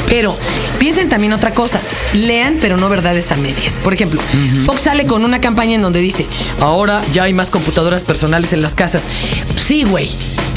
Pero 0.08 0.36
piensen 0.78 1.08
también 1.08 1.32
otra 1.32 1.52
cosa. 1.52 1.80
Lean, 2.12 2.58
pero 2.60 2.76
no 2.76 2.88
verdades 2.88 3.30
a 3.32 3.36
medias. 3.36 3.74
Por 3.82 3.94
ejemplo, 3.94 4.20
Fox 4.66 4.82
sale 4.82 5.06
con 5.06 5.24
una 5.24 5.40
campaña 5.40 5.74
en 5.76 5.82
donde 5.82 6.00
dice, 6.00 6.26
ahora 6.60 7.02
ya 7.12 7.24
hay 7.24 7.32
más 7.32 7.50
computadoras 7.50 8.02
personales 8.04 8.52
en 8.52 8.62
las 8.62 8.74
casas. 8.74 9.04
Sí, 9.62 9.84
güey. 9.84 10.10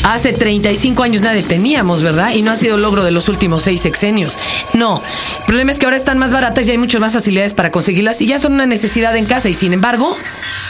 Hace 0.04 0.32
35 0.34 1.04
años 1.04 1.22
nadie 1.22 1.44
teníamos, 1.44 2.02
¿verdad? 2.02 2.32
Y 2.32 2.42
no 2.42 2.52
ha 2.52 2.56
sido 2.56 2.78
logro 2.78 3.04
de 3.04 3.12
los 3.12 3.28
últimos 3.30 3.64
seis 3.64 3.82
sexenios. 3.82 4.38
No. 4.74 5.02
El 5.40 5.46
problema 5.46 5.72
es 5.72 5.80
que 5.80 5.86
ahora 5.86 5.98
están 5.98 6.18
más 6.18 6.32
baratas 6.32 6.68
y 6.68 6.72
hay 6.72 6.78
muchas 6.78 7.02
más 7.02 7.14
facilidades 7.14 7.54
para 7.54 7.72
conseguirlas 7.72 8.22
y 8.22 8.28
ya 8.28 8.40
son 8.40 8.54
una 8.54 8.66
necesidad 8.66 9.16
en 9.18 9.26
casa 9.26 9.50
y 9.50 9.54
sin 9.54 9.74
embargo, 9.74 10.16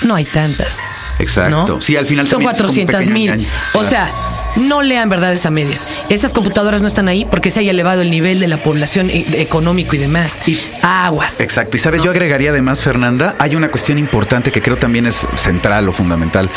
no 0.03 0.15
hay 0.15 0.25
tantas. 0.25 0.79
Exacto. 1.19 1.65
¿no? 1.67 1.81
Sí, 1.81 1.95
al 1.95 2.05
final 2.05 2.27
son 2.27 2.41
también 2.43 2.51
es 2.51 2.57
como 2.57 2.69
un 2.69 2.75
400 2.85 2.95
pequeño 2.95 3.13
mil. 3.13 3.29
engaño. 3.29 3.47
O 3.73 3.83
sea, 3.83 4.11
no 4.55 4.81
lean 4.81 5.09
verdades 5.09 5.45
a 5.45 5.51
medias. 5.51 5.85
Estas 6.09 6.33
computadoras 6.33 6.81
no 6.81 6.87
están 6.87 7.07
ahí 7.07 7.25
porque 7.25 7.51
se 7.51 7.59
haya 7.59 7.71
elevado 7.71 8.01
el 8.01 8.09
nivel 8.11 8.39
de 8.39 8.47
la 8.47 8.63
población 8.63 9.09
e- 9.11 9.25
económico 9.41 9.95
y 9.95 9.99
demás. 9.99 10.37
Y- 10.47 10.59
Aguas. 10.81 11.39
Exacto. 11.41 11.77
Y 11.77 11.79
sabes, 11.79 12.01
yo 12.03 12.09
agregaría 12.11 12.49
además, 12.51 12.81
Fernanda, 12.81 13.35
hay 13.39 13.55
una 13.55 13.69
cuestión 13.69 13.97
importante 13.99 14.51
que 14.51 14.61
creo 14.61 14.77
también 14.77 15.05
es 15.05 15.27
central 15.35 15.87
o 15.89 15.93
fundamental. 15.93 16.49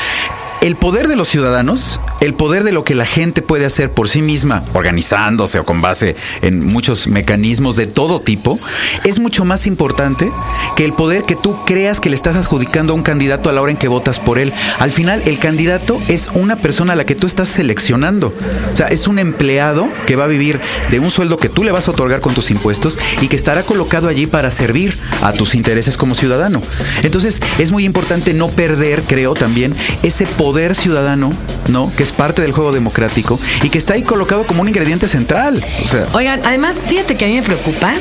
El 0.62 0.76
poder 0.76 1.08
de 1.08 1.16
los 1.16 1.28
ciudadanos, 1.28 1.98
el 2.20 2.34
poder 2.34 2.64
de 2.64 2.72
lo 2.72 2.84
que 2.84 2.94
la 2.94 3.06
gente 3.06 3.42
puede 3.42 3.64
hacer 3.64 3.90
por 3.90 4.08
sí 4.08 4.22
misma, 4.22 4.62
organizándose 4.74 5.58
o 5.58 5.64
con 5.64 5.80
base 5.80 6.16
en 6.42 6.64
muchos 6.64 7.06
mecanismos 7.06 7.76
de 7.76 7.86
todo 7.86 8.20
tipo, 8.20 8.58
es 9.04 9.18
mucho 9.18 9.44
más 9.44 9.66
importante 9.66 10.30
que 10.76 10.84
el 10.84 10.92
poder 10.92 11.22
que 11.22 11.36
tú 11.36 11.64
creas 11.64 12.00
que 12.00 12.10
le 12.10 12.16
estás 12.16 12.36
adjudicando 12.36 12.92
a 12.92 12.96
un 12.96 13.02
candidato 13.02 13.48
a 13.48 13.52
la 13.52 13.62
hora 13.62 13.72
en 13.72 13.78
que 13.78 13.88
votas 13.88 14.20
por 14.20 14.38
él. 14.38 14.52
Al 14.78 14.92
final, 14.92 15.22
el 15.26 15.38
candidato 15.38 16.00
es 16.08 16.28
una 16.34 16.56
persona 16.56 16.92
a 16.92 16.96
la 16.96 17.06
que 17.06 17.14
tú 17.14 17.26
estás 17.26 17.48
seleccionando. 17.48 18.34
O 18.72 18.76
sea, 18.76 18.88
es 18.88 19.06
un 19.06 19.18
empleado 19.18 19.88
que 20.06 20.16
va 20.16 20.24
a 20.24 20.28
vivir 20.28 20.60
de 20.90 21.00
un 21.00 21.10
sueldo 21.10 21.38
que 21.38 21.48
tú 21.48 21.64
le 21.64 21.72
vas 21.72 21.88
a 21.88 21.92
otorgar 21.92 22.20
con 22.20 22.34
tus 22.34 22.50
impuestos 22.50 22.98
y 23.20 23.28
que 23.28 23.36
estará 23.36 23.62
colocado 23.62 24.08
allí 24.08 24.26
para 24.26 24.50
servir 24.50 24.96
a 25.22 25.32
tus 25.32 25.54
intereses 25.54 25.96
como 25.96 26.14
ciudadano. 26.14 26.62
Entonces, 27.02 27.40
es 27.58 27.72
muy 27.72 27.84
importante 27.84 28.34
no 28.34 28.48
perder, 28.48 29.02
creo 29.06 29.34
también, 29.34 29.74
ese 30.02 30.26
poder 30.26 30.74
ciudadano, 30.74 31.30
¿no? 31.68 31.90
Que 31.96 32.09
es 32.10 32.16
parte 32.16 32.42
del 32.42 32.52
juego 32.52 32.72
democrático 32.72 33.38
y 33.62 33.70
que 33.70 33.78
está 33.78 33.94
ahí 33.94 34.02
colocado 34.02 34.44
como 34.46 34.62
un 34.62 34.68
ingrediente 34.68 35.06
central. 35.06 35.62
O 35.84 35.88
sea, 35.88 36.06
Oigan, 36.12 36.40
además, 36.44 36.76
fíjate 36.84 37.14
que 37.14 37.24
a 37.24 37.28
mí 37.28 37.34
me 37.34 37.42
preocupa 37.42 37.92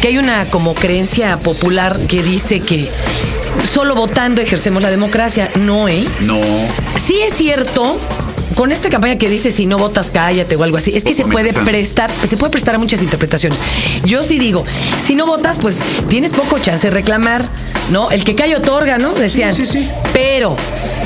que 0.00 0.08
hay 0.08 0.18
una 0.18 0.46
como 0.46 0.74
creencia 0.74 1.38
popular 1.38 1.98
que 2.08 2.22
dice 2.22 2.60
que 2.60 2.88
solo 3.70 3.94
votando 3.94 4.40
ejercemos 4.40 4.82
la 4.82 4.90
democracia. 4.90 5.50
No, 5.60 5.88
¿eh? 5.88 6.06
no. 6.20 6.40
Sí 7.06 7.20
es 7.20 7.34
cierto. 7.34 7.98
Con 8.54 8.72
esta 8.72 8.88
campaña 8.90 9.16
que 9.16 9.28
dice 9.28 9.52
si 9.52 9.64
no 9.64 9.78
votas 9.78 10.10
cállate 10.10 10.56
o 10.56 10.64
algo 10.64 10.76
así, 10.76 10.94
es 10.94 11.04
que 11.04 11.14
se 11.14 11.24
puede 11.24 11.52
prestar, 11.52 12.10
se 12.24 12.36
puede 12.36 12.50
prestar 12.50 12.74
a 12.74 12.78
muchas 12.78 13.00
interpretaciones. 13.00 13.62
Yo 14.04 14.22
sí 14.22 14.38
digo, 14.38 14.64
si 15.02 15.14
no 15.14 15.24
votas, 15.24 15.56
pues 15.58 15.78
tienes 16.08 16.32
poco 16.32 16.58
chance 16.58 16.88
de 16.88 16.90
reclamar, 16.92 17.44
¿no? 17.90 18.10
El 18.10 18.24
que 18.24 18.34
cae 18.34 18.56
otorga, 18.56 18.98
¿no? 18.98 19.12
Decían. 19.12 19.54
Sí, 19.54 19.66
sí, 19.66 19.80
sí. 19.80 19.90
Pero, 20.12 20.56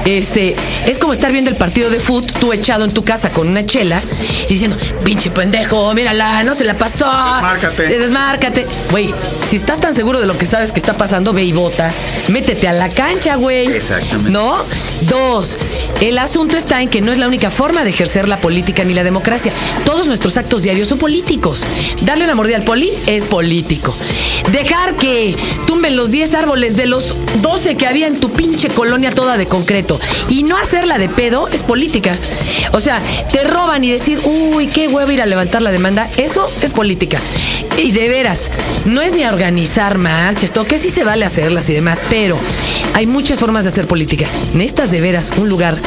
este, 0.04 0.56
es 0.86 0.98
como 0.98 1.12
estar 1.12 1.32
viendo 1.32 1.50
el 1.50 1.56
partido 1.56 1.90
de 1.90 2.00
fútbol, 2.00 2.32
tú 2.40 2.52
echado 2.52 2.84
en 2.84 2.92
tu 2.92 3.04
casa 3.04 3.30
con 3.30 3.48
una 3.48 3.66
chela 3.66 4.02
y 4.48 4.52
diciendo, 4.52 4.76
pinche 5.04 5.30
pendejo, 5.30 5.92
mírala, 5.94 6.42
no 6.42 6.54
se 6.54 6.64
la 6.64 6.74
pasó. 6.74 7.06
Desmárcate. 7.06 7.98
Desmárcate. 7.98 8.66
Güey, 8.90 9.12
si 9.48 9.56
estás 9.56 9.80
tan 9.80 9.94
seguro 9.94 10.20
de 10.20 10.26
lo 10.26 10.36
que 10.38 10.46
sabes 10.46 10.72
que 10.72 10.78
está 10.78 10.94
pasando, 10.94 11.32
ve 11.32 11.44
y 11.44 11.52
vota. 11.52 11.92
Métete 12.28 12.68
a 12.68 12.72
la 12.72 12.88
cancha, 12.88 13.36
güey. 13.36 13.66
Exactamente. 13.66 14.30
¿No? 14.30 14.56
Dos, 15.02 15.56
el 16.00 16.18
asunto 16.18 16.56
está 16.56 16.82
en 16.82 16.88
que 16.88 17.00
no 17.00 17.12
es 17.12 17.18
la 17.18 17.28
única 17.28 17.50
forma 17.50 17.84
de 17.84 17.90
ejercer 17.90 18.28
la 18.28 18.38
política 18.38 18.84
ni 18.84 18.94
la 18.94 19.04
democracia. 19.04 19.52
Todos 19.84 20.06
nuestros 20.06 20.36
actos 20.36 20.62
diarios 20.62 20.88
son 20.88 20.98
políticos. 20.98 21.64
Darle 22.02 22.24
una 22.24 22.34
mordida 22.34 22.56
al 22.56 22.64
poli 22.64 22.90
es 23.06 23.24
político. 23.24 23.94
Dejar 24.52 24.96
que 24.96 25.36
tumben 25.66 25.96
los 25.96 26.10
10 26.10 26.34
árboles 26.34 26.73
de 26.76 26.86
los 26.86 27.14
12 27.42 27.76
que 27.76 27.86
había 27.86 28.06
en 28.06 28.18
tu 28.20 28.30
pinche 28.30 28.68
colonia 28.68 29.10
toda 29.10 29.36
de 29.36 29.46
concreto 29.46 30.00
y 30.28 30.42
no 30.42 30.56
hacerla 30.56 30.98
de 30.98 31.08
pedo 31.08 31.48
es 31.48 31.62
política. 31.62 32.16
O 32.72 32.80
sea, 32.80 33.00
te 33.32 33.44
roban 33.44 33.84
y 33.84 33.90
decir, 33.90 34.20
uy, 34.24 34.66
qué 34.66 34.88
huevo 34.88 35.10
ir 35.10 35.22
a 35.22 35.26
levantar 35.26 35.62
la 35.62 35.70
demanda, 35.70 36.10
eso 36.16 36.46
es 36.62 36.72
política. 36.72 37.18
Y 37.76 37.92
de 37.92 38.08
veras, 38.08 38.48
no 38.84 39.02
es 39.02 39.12
ni 39.12 39.24
a 39.24 39.32
organizar 39.32 39.98
marchas, 39.98 40.52
que 40.68 40.78
sí 40.78 40.90
se 40.90 41.04
vale 41.04 41.24
hacerlas 41.24 41.68
y 41.68 41.74
demás, 41.74 42.00
pero 42.08 42.38
hay 42.94 43.06
muchas 43.06 43.38
formas 43.38 43.64
de 43.64 43.70
hacer 43.70 43.86
política. 43.86 44.26
Necesitas 44.54 44.90
de 44.90 45.00
veras 45.00 45.32
un 45.36 45.48
lugar 45.48 45.78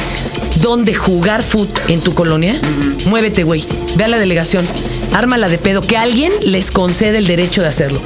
donde 0.56 0.94
jugar 0.94 1.42
foot 1.42 1.70
en 1.88 2.00
tu 2.00 2.14
colonia. 2.14 2.60
Muévete, 3.06 3.44
güey. 3.44 3.64
Ve 3.96 4.04
a 4.04 4.08
la 4.08 4.18
delegación. 4.18 4.66
Ármala 5.12 5.48
de 5.48 5.58
pedo. 5.58 5.80
Que 5.80 5.96
alguien 5.96 6.32
les 6.42 6.70
concede 6.70 7.18
el 7.18 7.26
derecho 7.26 7.62
de 7.62 7.68
hacerlo. 7.68 8.00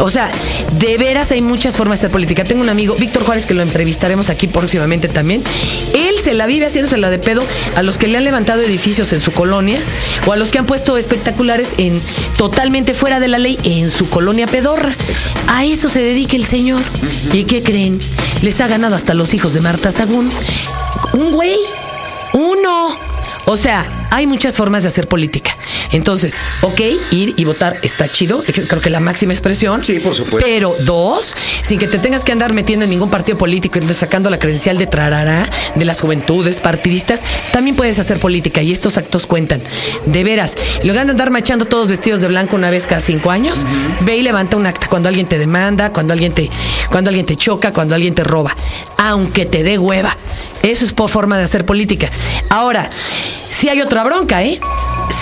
O 0.00 0.10
sea, 0.10 0.30
de 0.78 0.98
veras 0.98 1.32
hay 1.32 1.40
muchas 1.40 1.76
formas 1.76 2.00
de 2.00 2.06
hacer 2.06 2.12
política. 2.12 2.44
Tengo 2.44 2.62
un 2.62 2.68
amigo, 2.68 2.94
Víctor 2.94 3.24
Juárez, 3.24 3.46
que 3.46 3.54
lo 3.54 3.62
entrevistaremos 3.62 4.30
aquí 4.30 4.46
próximamente 4.46 5.08
también. 5.08 5.42
Él 5.94 6.14
se 6.22 6.34
la 6.34 6.46
vive 6.46 6.66
haciéndose 6.66 6.96
la 6.98 7.10
de 7.10 7.18
pedo 7.18 7.42
a 7.76 7.82
los 7.82 7.98
que 7.98 8.06
le 8.06 8.16
han 8.16 8.24
levantado 8.24 8.62
edificios 8.62 9.12
en 9.12 9.20
su 9.20 9.32
colonia 9.32 9.80
o 10.26 10.32
a 10.32 10.36
los 10.36 10.50
que 10.50 10.58
han 10.58 10.66
puesto 10.66 10.96
espectaculares 10.96 11.70
en 11.78 12.00
totalmente 12.36 12.94
fuera 12.94 13.20
de 13.20 13.28
la 13.28 13.38
ley 13.38 13.58
en 13.64 13.90
su 13.90 14.08
colonia 14.08 14.46
pedorra. 14.46 14.92
A 15.48 15.64
eso 15.64 15.88
se 15.88 16.00
dedica 16.00 16.36
el 16.36 16.44
señor. 16.44 16.82
¿Y 17.32 17.44
qué 17.44 17.62
creen? 17.62 17.98
Les 18.42 18.60
ha 18.60 18.68
ganado 18.68 18.96
hasta 18.96 19.14
los 19.14 19.34
hijos 19.34 19.54
de 19.54 19.60
Marta 19.60 19.90
Sagún. 19.90 20.30
Un 21.12 21.32
güey. 21.32 21.56
Uno. 22.32 22.96
O 23.46 23.56
sea, 23.56 23.86
hay 24.10 24.26
muchas 24.26 24.56
formas 24.56 24.82
de 24.82 24.88
hacer 24.88 25.08
política. 25.08 25.56
Entonces, 25.92 26.34
ok, 26.62 26.80
ir 27.10 27.34
y 27.36 27.44
votar 27.44 27.76
está 27.82 28.08
chido, 28.08 28.42
creo 28.42 28.80
que 28.80 28.90
la 28.90 29.00
máxima 29.00 29.32
expresión. 29.32 29.84
Sí, 29.84 30.00
por 30.00 30.14
supuesto. 30.14 30.40
Pero 30.44 30.74
dos, 30.80 31.34
sin 31.62 31.78
que 31.78 31.86
te 31.86 31.98
tengas 31.98 32.24
que 32.24 32.32
andar 32.32 32.52
metiendo 32.52 32.84
en 32.84 32.90
ningún 32.90 33.10
partido 33.10 33.38
político 33.38 33.78
sacando 33.92 34.30
la 34.30 34.38
credencial 34.38 34.78
de 34.78 34.86
trarará 34.86 35.48
de 35.74 35.84
las 35.84 36.00
juventudes 36.00 36.60
partidistas, 36.60 37.22
también 37.52 37.76
puedes 37.76 37.98
hacer 37.98 38.18
política 38.18 38.62
y 38.62 38.72
estos 38.72 38.98
actos 38.98 39.26
cuentan. 39.26 39.62
De 40.06 40.24
veras, 40.24 40.54
luego 40.82 41.04
de 41.04 41.10
andar 41.10 41.30
machando 41.30 41.64
todos 41.64 41.88
vestidos 41.88 42.20
de 42.20 42.28
blanco 42.28 42.56
una 42.56 42.70
vez 42.70 42.86
cada 42.86 43.00
cinco 43.00 43.30
años, 43.30 43.60
ve 44.00 44.16
y 44.16 44.22
levanta 44.22 44.56
un 44.56 44.66
acta 44.66 44.88
cuando 44.88 45.08
alguien 45.08 45.26
te 45.26 45.38
demanda, 45.38 45.92
cuando 45.92 46.12
alguien 46.12 46.32
te, 46.32 46.50
cuando 46.90 47.10
alguien 47.10 47.26
te 47.26 47.36
choca, 47.36 47.72
cuando 47.72 47.94
alguien 47.94 48.14
te 48.14 48.24
roba, 48.24 48.56
aunque 48.96 49.46
te 49.46 49.62
dé 49.62 49.78
hueva. 49.78 50.16
Eso 50.62 50.84
es 50.84 50.92
por 50.92 51.08
forma 51.08 51.38
de 51.38 51.44
hacer 51.44 51.64
política. 51.64 52.10
Ahora, 52.50 52.90
si 53.58 53.68
hay 53.68 53.80
otra 53.80 54.04
bronca, 54.04 54.42
¿eh? 54.42 54.60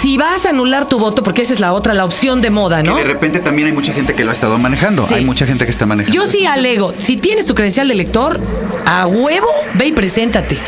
Si 0.02 0.18
vas 0.18 0.44
a 0.44 0.50
anular 0.50 0.88
tu 0.88 0.98
voto, 0.98 1.22
porque 1.22 1.42
esa 1.42 1.52
es 1.52 1.60
la 1.60 1.72
otra, 1.72 1.94
la 1.94 2.04
opción 2.04 2.40
de 2.40 2.50
moda, 2.50 2.82
¿no? 2.82 2.94
Que 2.96 3.02
de 3.02 3.08
repente 3.08 3.38
también 3.40 3.68
hay 3.68 3.72
mucha 3.72 3.92
gente 3.92 4.14
que 4.14 4.24
lo 4.24 4.30
ha 4.30 4.32
estado 4.32 4.58
manejando. 4.58 5.06
Sí. 5.06 5.14
Hay 5.14 5.24
mucha 5.24 5.46
gente 5.46 5.64
que 5.64 5.70
está 5.70 5.86
manejando. 5.86 6.14
Yo 6.14 6.26
sí 6.30 6.44
alego, 6.46 6.92
si 6.98 7.16
tienes 7.16 7.46
tu 7.46 7.54
credencial 7.54 7.88
de 7.88 7.94
elector, 7.94 8.40
a 8.84 9.06
huevo, 9.06 9.46
ve 9.74 9.86
y 9.86 9.92
preséntate. 9.92 10.58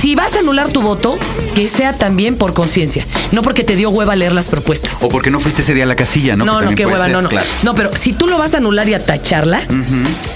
Si 0.00 0.14
vas 0.14 0.36
a 0.36 0.40
anular 0.40 0.68
tu 0.68 0.82
voto, 0.82 1.18
que 1.54 1.66
sea 1.68 1.92
también 1.92 2.36
por 2.36 2.52
conciencia, 2.54 3.04
no 3.32 3.42
porque 3.42 3.64
te 3.64 3.74
dio 3.74 3.90
hueva 3.90 4.14
leer 4.14 4.32
las 4.32 4.48
propuestas. 4.48 4.98
O 5.00 5.08
porque 5.08 5.30
no 5.30 5.40
fuiste 5.40 5.62
ese 5.62 5.74
día 5.74 5.84
a 5.84 5.86
la 5.86 5.96
casilla, 5.96 6.36
¿no? 6.36 6.44
No, 6.44 6.60
Que 6.60 6.66
no, 6.66 6.74
qué 6.76 6.86
hueva, 6.86 7.04
ser, 7.04 7.12
no, 7.12 7.22
no. 7.22 7.28
claro. 7.28 7.46
No, 7.64 7.74
pero 7.74 7.96
si 7.96 8.12
tú 8.12 8.28
lo 8.28 8.38
vas 8.38 8.54
a 8.54 8.58
anular 8.58 8.88
y 8.88 8.94
a 8.94 9.04
tacharla, 9.04 9.62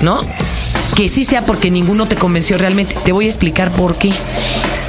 ¿no? 0.00 0.22
Que 0.96 1.08
sí 1.08 1.24
sea 1.24 1.44
porque 1.44 1.70
ninguno 1.70 2.06
te 2.06 2.16
convenció 2.16 2.58
realmente. 2.58 2.94
Te 3.04 3.12
voy 3.12 3.26
a 3.26 3.28
explicar 3.28 3.72
por 3.72 3.96
qué. 3.96 4.12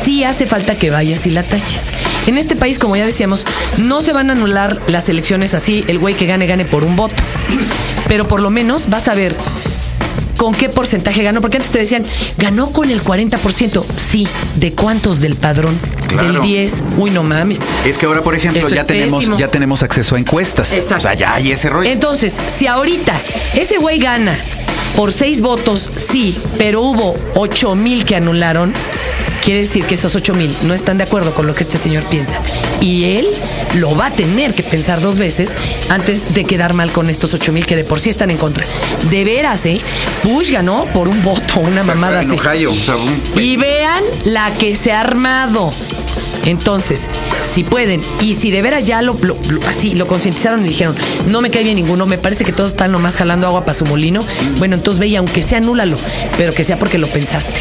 Sí 0.03 0.23
hace 0.23 0.45
falta 0.45 0.75
que 0.75 0.89
vayas 0.89 1.25
y 1.25 1.31
la 1.31 1.43
taches. 1.43 1.83
En 2.27 2.37
este 2.37 2.55
país, 2.55 2.77
como 2.79 2.95
ya 2.95 3.05
decíamos, 3.05 3.45
no 3.77 4.01
se 4.01 4.13
van 4.13 4.29
a 4.29 4.33
anular 4.33 4.79
las 4.87 5.09
elecciones 5.09 5.53
así, 5.53 5.83
el 5.87 5.99
güey 5.99 6.15
que 6.15 6.25
gane, 6.27 6.45
gane 6.47 6.65
por 6.65 6.83
un 6.85 6.95
voto. 6.95 7.15
Pero 8.07 8.27
por 8.27 8.41
lo 8.41 8.49
menos 8.49 8.89
vas 8.89 9.07
a 9.07 9.15
ver 9.15 9.35
con 10.41 10.55
qué 10.55 10.69
porcentaje 10.69 11.21
ganó. 11.21 11.39
Porque 11.39 11.57
antes 11.57 11.71
te 11.71 11.77
decían, 11.77 12.03
ganó 12.37 12.71
con 12.71 12.89
el 12.89 13.03
40%. 13.03 13.83
Sí, 13.95 14.27
¿de 14.55 14.71
cuántos 14.73 15.21
del 15.21 15.35
padrón? 15.35 15.77
Claro. 16.07 16.33
Del 16.33 16.41
10. 16.41 16.83
Uy, 16.97 17.11
no 17.11 17.23
mames. 17.23 17.59
Es 17.85 17.97
que 17.97 18.07
ahora, 18.07 18.21
por 18.21 18.35
ejemplo, 18.35 18.67
ya 18.67 18.83
tenemos, 18.83 19.19
pésimo. 19.19 19.37
ya 19.37 19.49
tenemos 19.49 19.83
acceso 19.83 20.15
a 20.15 20.19
encuestas. 20.19 20.73
Exacto. 20.73 20.95
O 20.97 21.01
sea, 21.01 21.13
ya 21.13 21.35
hay 21.35 21.51
ese 21.51 21.69
rollo. 21.69 21.89
Entonces, 21.89 22.35
si 22.47 22.65
ahorita 22.65 23.21
ese 23.53 23.77
güey 23.77 23.99
gana 23.99 24.37
por 24.95 25.11
seis 25.11 25.41
votos, 25.41 25.89
sí, 25.95 26.37
pero 26.57 26.81
hubo 26.81 27.15
ocho 27.35 27.75
mil 27.75 28.05
que 28.05 28.15
anularon, 28.15 28.73
quiere 29.41 29.61
decir 29.61 29.85
que 29.85 29.95
esos 29.95 30.15
ocho 30.15 30.33
mil 30.33 30.55
no 30.63 30.73
están 30.73 30.97
de 30.97 31.03
acuerdo 31.05 31.33
con 31.33 31.47
lo 31.47 31.55
que 31.55 31.63
este 31.63 31.77
señor 31.77 32.03
piensa. 32.03 32.33
Y 32.81 33.05
él 33.17 33.27
lo 33.75 33.95
va 33.95 34.07
a 34.07 34.11
tener 34.11 34.53
que 34.53 34.63
pensar 34.63 35.01
dos 35.01 35.17
veces 35.17 35.51
antes 35.89 36.33
de 36.33 36.43
quedar 36.45 36.73
mal 36.73 36.91
con 36.91 37.09
estos 37.09 37.33
ocho 37.33 37.51
mil 37.51 37.65
que 37.65 37.75
de 37.75 37.83
por 37.83 37.99
sí 37.99 38.09
están 38.09 38.31
en 38.31 38.37
contra. 38.37 38.65
De 39.09 39.23
veras, 39.23 39.65
¿eh? 39.65 39.79
Bush 40.23 40.51
ganó 40.51 40.85
por 40.93 41.07
un 41.07 41.23
voto, 41.23 41.59
una 41.61 41.83
mamada 41.83 42.21
en 42.21 42.31
así. 42.31 42.39
Ohio, 42.47 42.71
o 42.71 42.75
sea, 42.75 42.95
un- 42.95 43.21
Y 43.39 43.57
vean 43.57 44.03
la 44.25 44.51
que 44.53 44.75
se 44.75 44.91
ha 44.91 45.01
armado. 45.01 45.71
Entonces, 46.45 47.07
si 47.53 47.63
pueden, 47.63 48.01
y 48.21 48.33
si 48.33 48.51
de 48.51 48.61
veras 48.61 48.85
ya 48.85 49.01
lo, 49.01 49.15
así 49.67 49.95
lo 49.95 50.07
concientizaron 50.07 50.65
y 50.65 50.69
dijeron, 50.69 50.95
no 51.27 51.41
me 51.41 51.49
cae 51.49 51.63
bien 51.63 51.75
ninguno, 51.75 52.05
me 52.05 52.17
parece 52.17 52.43
que 52.43 52.51
todos 52.51 52.71
están 52.71 52.91
nomás 52.91 53.15
jalando 53.15 53.47
agua 53.47 53.65
para 53.65 53.77
su 53.77 53.85
molino, 53.85 54.21
bueno, 54.57 54.75
entonces 54.75 54.99
ve 54.99 55.07
y 55.07 55.15
aunque 55.15 55.43
sea 55.43 55.59
anúlalo, 55.59 55.97
pero 56.37 56.53
que 56.53 56.63
sea 56.63 56.79
porque 56.79 56.97
lo 56.97 57.07
pensaste. 57.07 57.53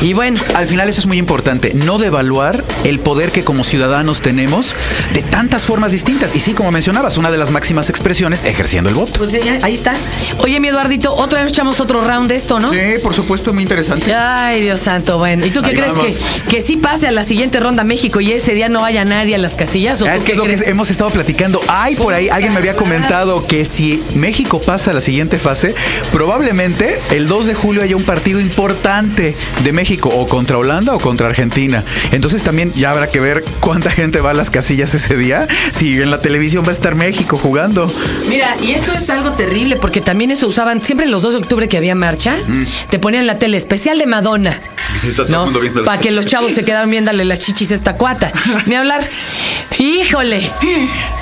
Y 0.00 0.12
bueno, 0.12 0.40
Al 0.54 0.66
final 0.68 0.88
eso 0.88 1.00
es 1.00 1.06
muy 1.06 1.16
importante, 1.18 1.72
no 1.74 1.98
devaluar 1.98 2.62
el 2.84 3.00
poder 3.00 3.32
que 3.32 3.42
como 3.42 3.64
ciudadanos 3.64 4.22
tenemos 4.22 4.74
de 5.12 5.22
tantas 5.22 5.64
formas 5.64 5.90
distintas. 5.92 6.36
Y 6.36 6.40
sí, 6.40 6.52
como 6.54 6.70
mencionabas, 6.70 7.16
una 7.18 7.30
de 7.32 7.38
las 7.38 7.50
máximas 7.50 7.90
expresiones, 7.90 8.44
ejerciendo 8.44 8.88
el 8.90 8.94
voto. 8.94 9.12
pues 9.14 9.32
ya, 9.32 9.58
ahí 9.62 9.72
está. 9.74 9.94
Oye, 10.38 10.60
mi 10.60 10.68
Eduardito, 10.68 11.14
otra 11.14 11.42
vez 11.42 11.52
echamos 11.52 11.80
otro 11.80 12.00
round 12.06 12.28
de 12.28 12.36
esto, 12.36 12.60
¿no? 12.60 12.70
Sí, 12.70 12.78
por 13.02 13.12
supuesto, 13.14 13.52
muy 13.52 13.62
interesante. 13.64 14.14
Ay, 14.14 14.60
Dios 14.62 14.80
santo, 14.80 15.18
bueno. 15.18 15.44
¿Y 15.44 15.50
tú 15.50 15.62
qué 15.62 15.70
Ahí 15.70 15.74
crees 15.74 15.94
vamos. 15.94 16.16
que, 16.46 16.50
que 16.56 16.60
sí 16.60 16.76
pase 16.76 17.08
a 17.08 17.10
la 17.12 17.24
siguiente 17.24 17.58
ronda 17.58 17.82
México 17.82 18.20
y 18.20 18.30
ese 18.32 18.54
día 18.54 18.68
no 18.68 18.84
haya 18.84 19.04
nadie 19.04 19.34
a 19.34 19.38
las 19.38 19.54
casillas? 19.56 20.00
¿o 20.02 20.06
Ah, 20.06 20.14
es 20.14 20.22
que 20.22 20.32
es 20.32 20.38
lo 20.38 20.44
que 20.44 20.54
hemos 20.66 20.90
estado 20.90 21.10
platicando. 21.10 21.60
Ay, 21.66 21.96
por 21.96 22.14
ahí 22.14 22.28
alguien 22.28 22.52
me 22.52 22.58
había 22.60 22.76
comentado 22.76 23.46
que 23.46 23.64
si 23.64 24.02
México 24.14 24.60
pasa 24.60 24.92
a 24.92 24.94
la 24.94 25.00
siguiente 25.00 25.38
fase, 25.38 25.74
probablemente 26.12 26.98
el 27.10 27.26
2 27.26 27.46
de 27.46 27.54
julio 27.54 27.82
haya 27.82 27.96
un 27.96 28.04
partido 28.04 28.40
importante 28.40 29.34
de 29.64 29.72
México 29.72 29.87
o 30.02 30.26
contra 30.26 30.58
Holanda 30.58 30.94
o 30.94 30.98
contra 30.98 31.26
Argentina. 31.28 31.82
Entonces 32.12 32.42
también 32.42 32.72
ya 32.74 32.90
habrá 32.90 33.08
que 33.08 33.20
ver 33.20 33.42
cuánta 33.60 33.90
gente 33.90 34.20
va 34.20 34.30
a 34.30 34.34
las 34.34 34.50
casillas 34.50 34.92
ese 34.94 35.16
día. 35.16 35.46
Si 35.72 36.00
en 36.00 36.10
la 36.10 36.20
televisión 36.20 36.64
va 36.64 36.68
a 36.68 36.72
estar 36.72 36.94
México 36.94 37.36
jugando. 37.38 37.90
Mira, 38.28 38.54
y 38.62 38.72
esto 38.72 38.92
es 38.92 39.08
algo 39.10 39.32
terrible 39.32 39.76
porque 39.76 40.00
también 40.00 40.30
eso 40.30 40.46
usaban 40.46 40.82
siempre 40.82 41.06
los 41.08 41.22
2 41.22 41.34
de 41.34 41.38
octubre 41.40 41.68
que 41.68 41.76
había 41.78 41.94
marcha, 41.94 42.36
te 42.90 42.98
ponían 42.98 43.26
la 43.26 43.38
tele 43.38 43.56
especial 43.56 43.98
de 43.98 44.06
Madonna. 44.06 44.60
Mm. 44.88 45.30
La- 45.30 45.82
Para 45.84 46.00
que 46.00 46.10
los 46.10 46.24
chavos 46.24 46.52
se 46.52 46.64
quedaran 46.64 46.90
viéndole 46.90 47.24
las 47.26 47.38
chichis 47.40 47.70
a 47.70 47.74
esta 47.74 47.96
cuata. 47.96 48.32
Ni 48.66 48.74
hablar. 48.74 49.02
Híjole. 49.78 50.50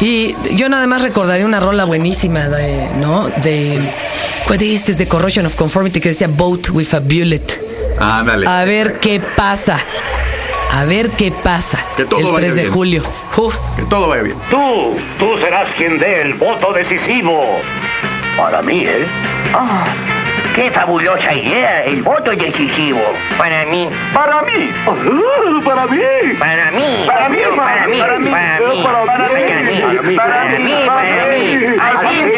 Y 0.00 0.34
yo 0.54 0.68
nada 0.68 0.86
más 0.86 1.02
recordaría 1.02 1.44
una 1.44 1.60
rola 1.60 1.84
buenísima 1.84 2.48
de, 2.48 2.88
¿no? 3.00 3.28
De 3.42 3.92
¿cuál 4.46 4.58
dijiste? 4.58 4.94
de 4.94 5.08
Corrosion 5.08 5.46
of 5.46 5.56
Conformity 5.56 6.00
que 6.00 6.10
decía 6.10 6.28
Boat 6.28 6.68
with 6.70 6.94
a 6.94 7.00
Bullet. 7.00 7.42
Ándale. 8.00 8.46
A 8.48 8.64
ver 8.64 8.98
qué 9.00 9.20
pasa. 9.36 9.78
A 10.74 10.84
ver 10.84 11.10
qué 11.10 11.32
pasa. 11.32 11.78
Que 11.96 12.04
todo 12.04 12.20
el 12.20 12.26
vaya 12.26 12.38
3 12.38 12.54
de 12.56 12.60
bien. 12.62 12.72
julio. 12.74 13.02
Uf. 13.36 13.56
Que 13.76 13.82
todo 13.82 14.08
vaya 14.08 14.22
bien. 14.22 14.36
Tú, 14.50 14.96
tú 15.18 15.38
serás 15.38 15.68
quien 15.76 15.98
dé 15.98 16.22
el 16.22 16.34
voto 16.34 16.72
decisivo. 16.72 17.60
Para 18.36 18.60
mí, 18.60 18.84
¿eh? 18.84 19.06
Oh, 19.54 19.84
qué 20.54 20.70
fabulosa 20.70 21.32
idea, 21.32 21.84
el 21.84 22.02
voto 22.02 22.32
decisivo. 22.32 23.00
Para 23.38 23.64
mí, 23.64 23.88
Para 24.12 24.42
mí. 24.42 24.70
Ah, 24.86 24.92
Para 25.64 25.86
mí. 25.86 26.00
para 26.38 26.70
mí, 26.70 27.06
Para 27.06 27.28
mí, 27.30 27.40
para 27.46 27.78
mí, 27.78 27.88
para 27.96 28.18
mí, 28.18 28.28
para 28.28 28.58
mí, 28.58 28.82
para 28.82 29.28
mí, 29.32 29.36
para 29.56 30.02
mí, 30.02 30.16
para 30.16 30.58
mí, 30.58 30.72
para 30.86 31.28
mí. 31.28 31.66
Aquí 31.80 32.16
tenemos 32.16 32.35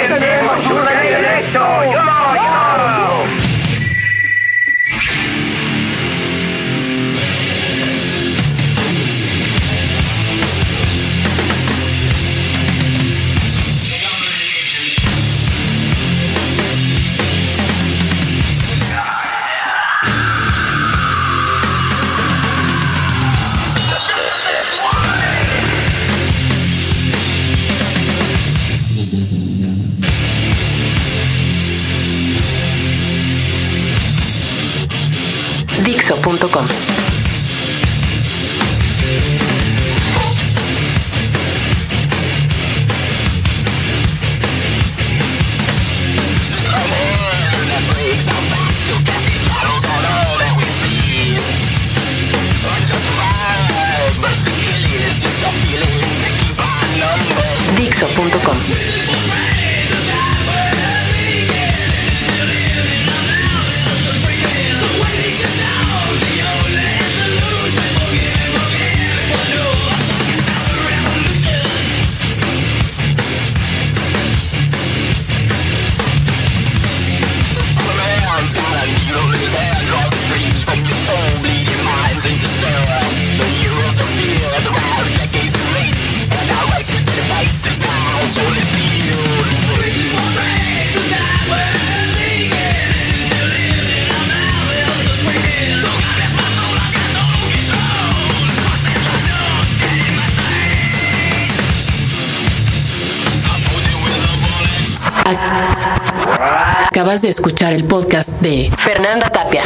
Acabas 107.08 107.22
de 107.22 107.30
escuchar 107.30 107.72
el 107.72 107.84
podcast 107.84 108.28
de 108.42 108.70
Fernanda 108.76 109.30
Tapia 109.30 109.62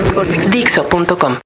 Dixo.com. 0.53 1.39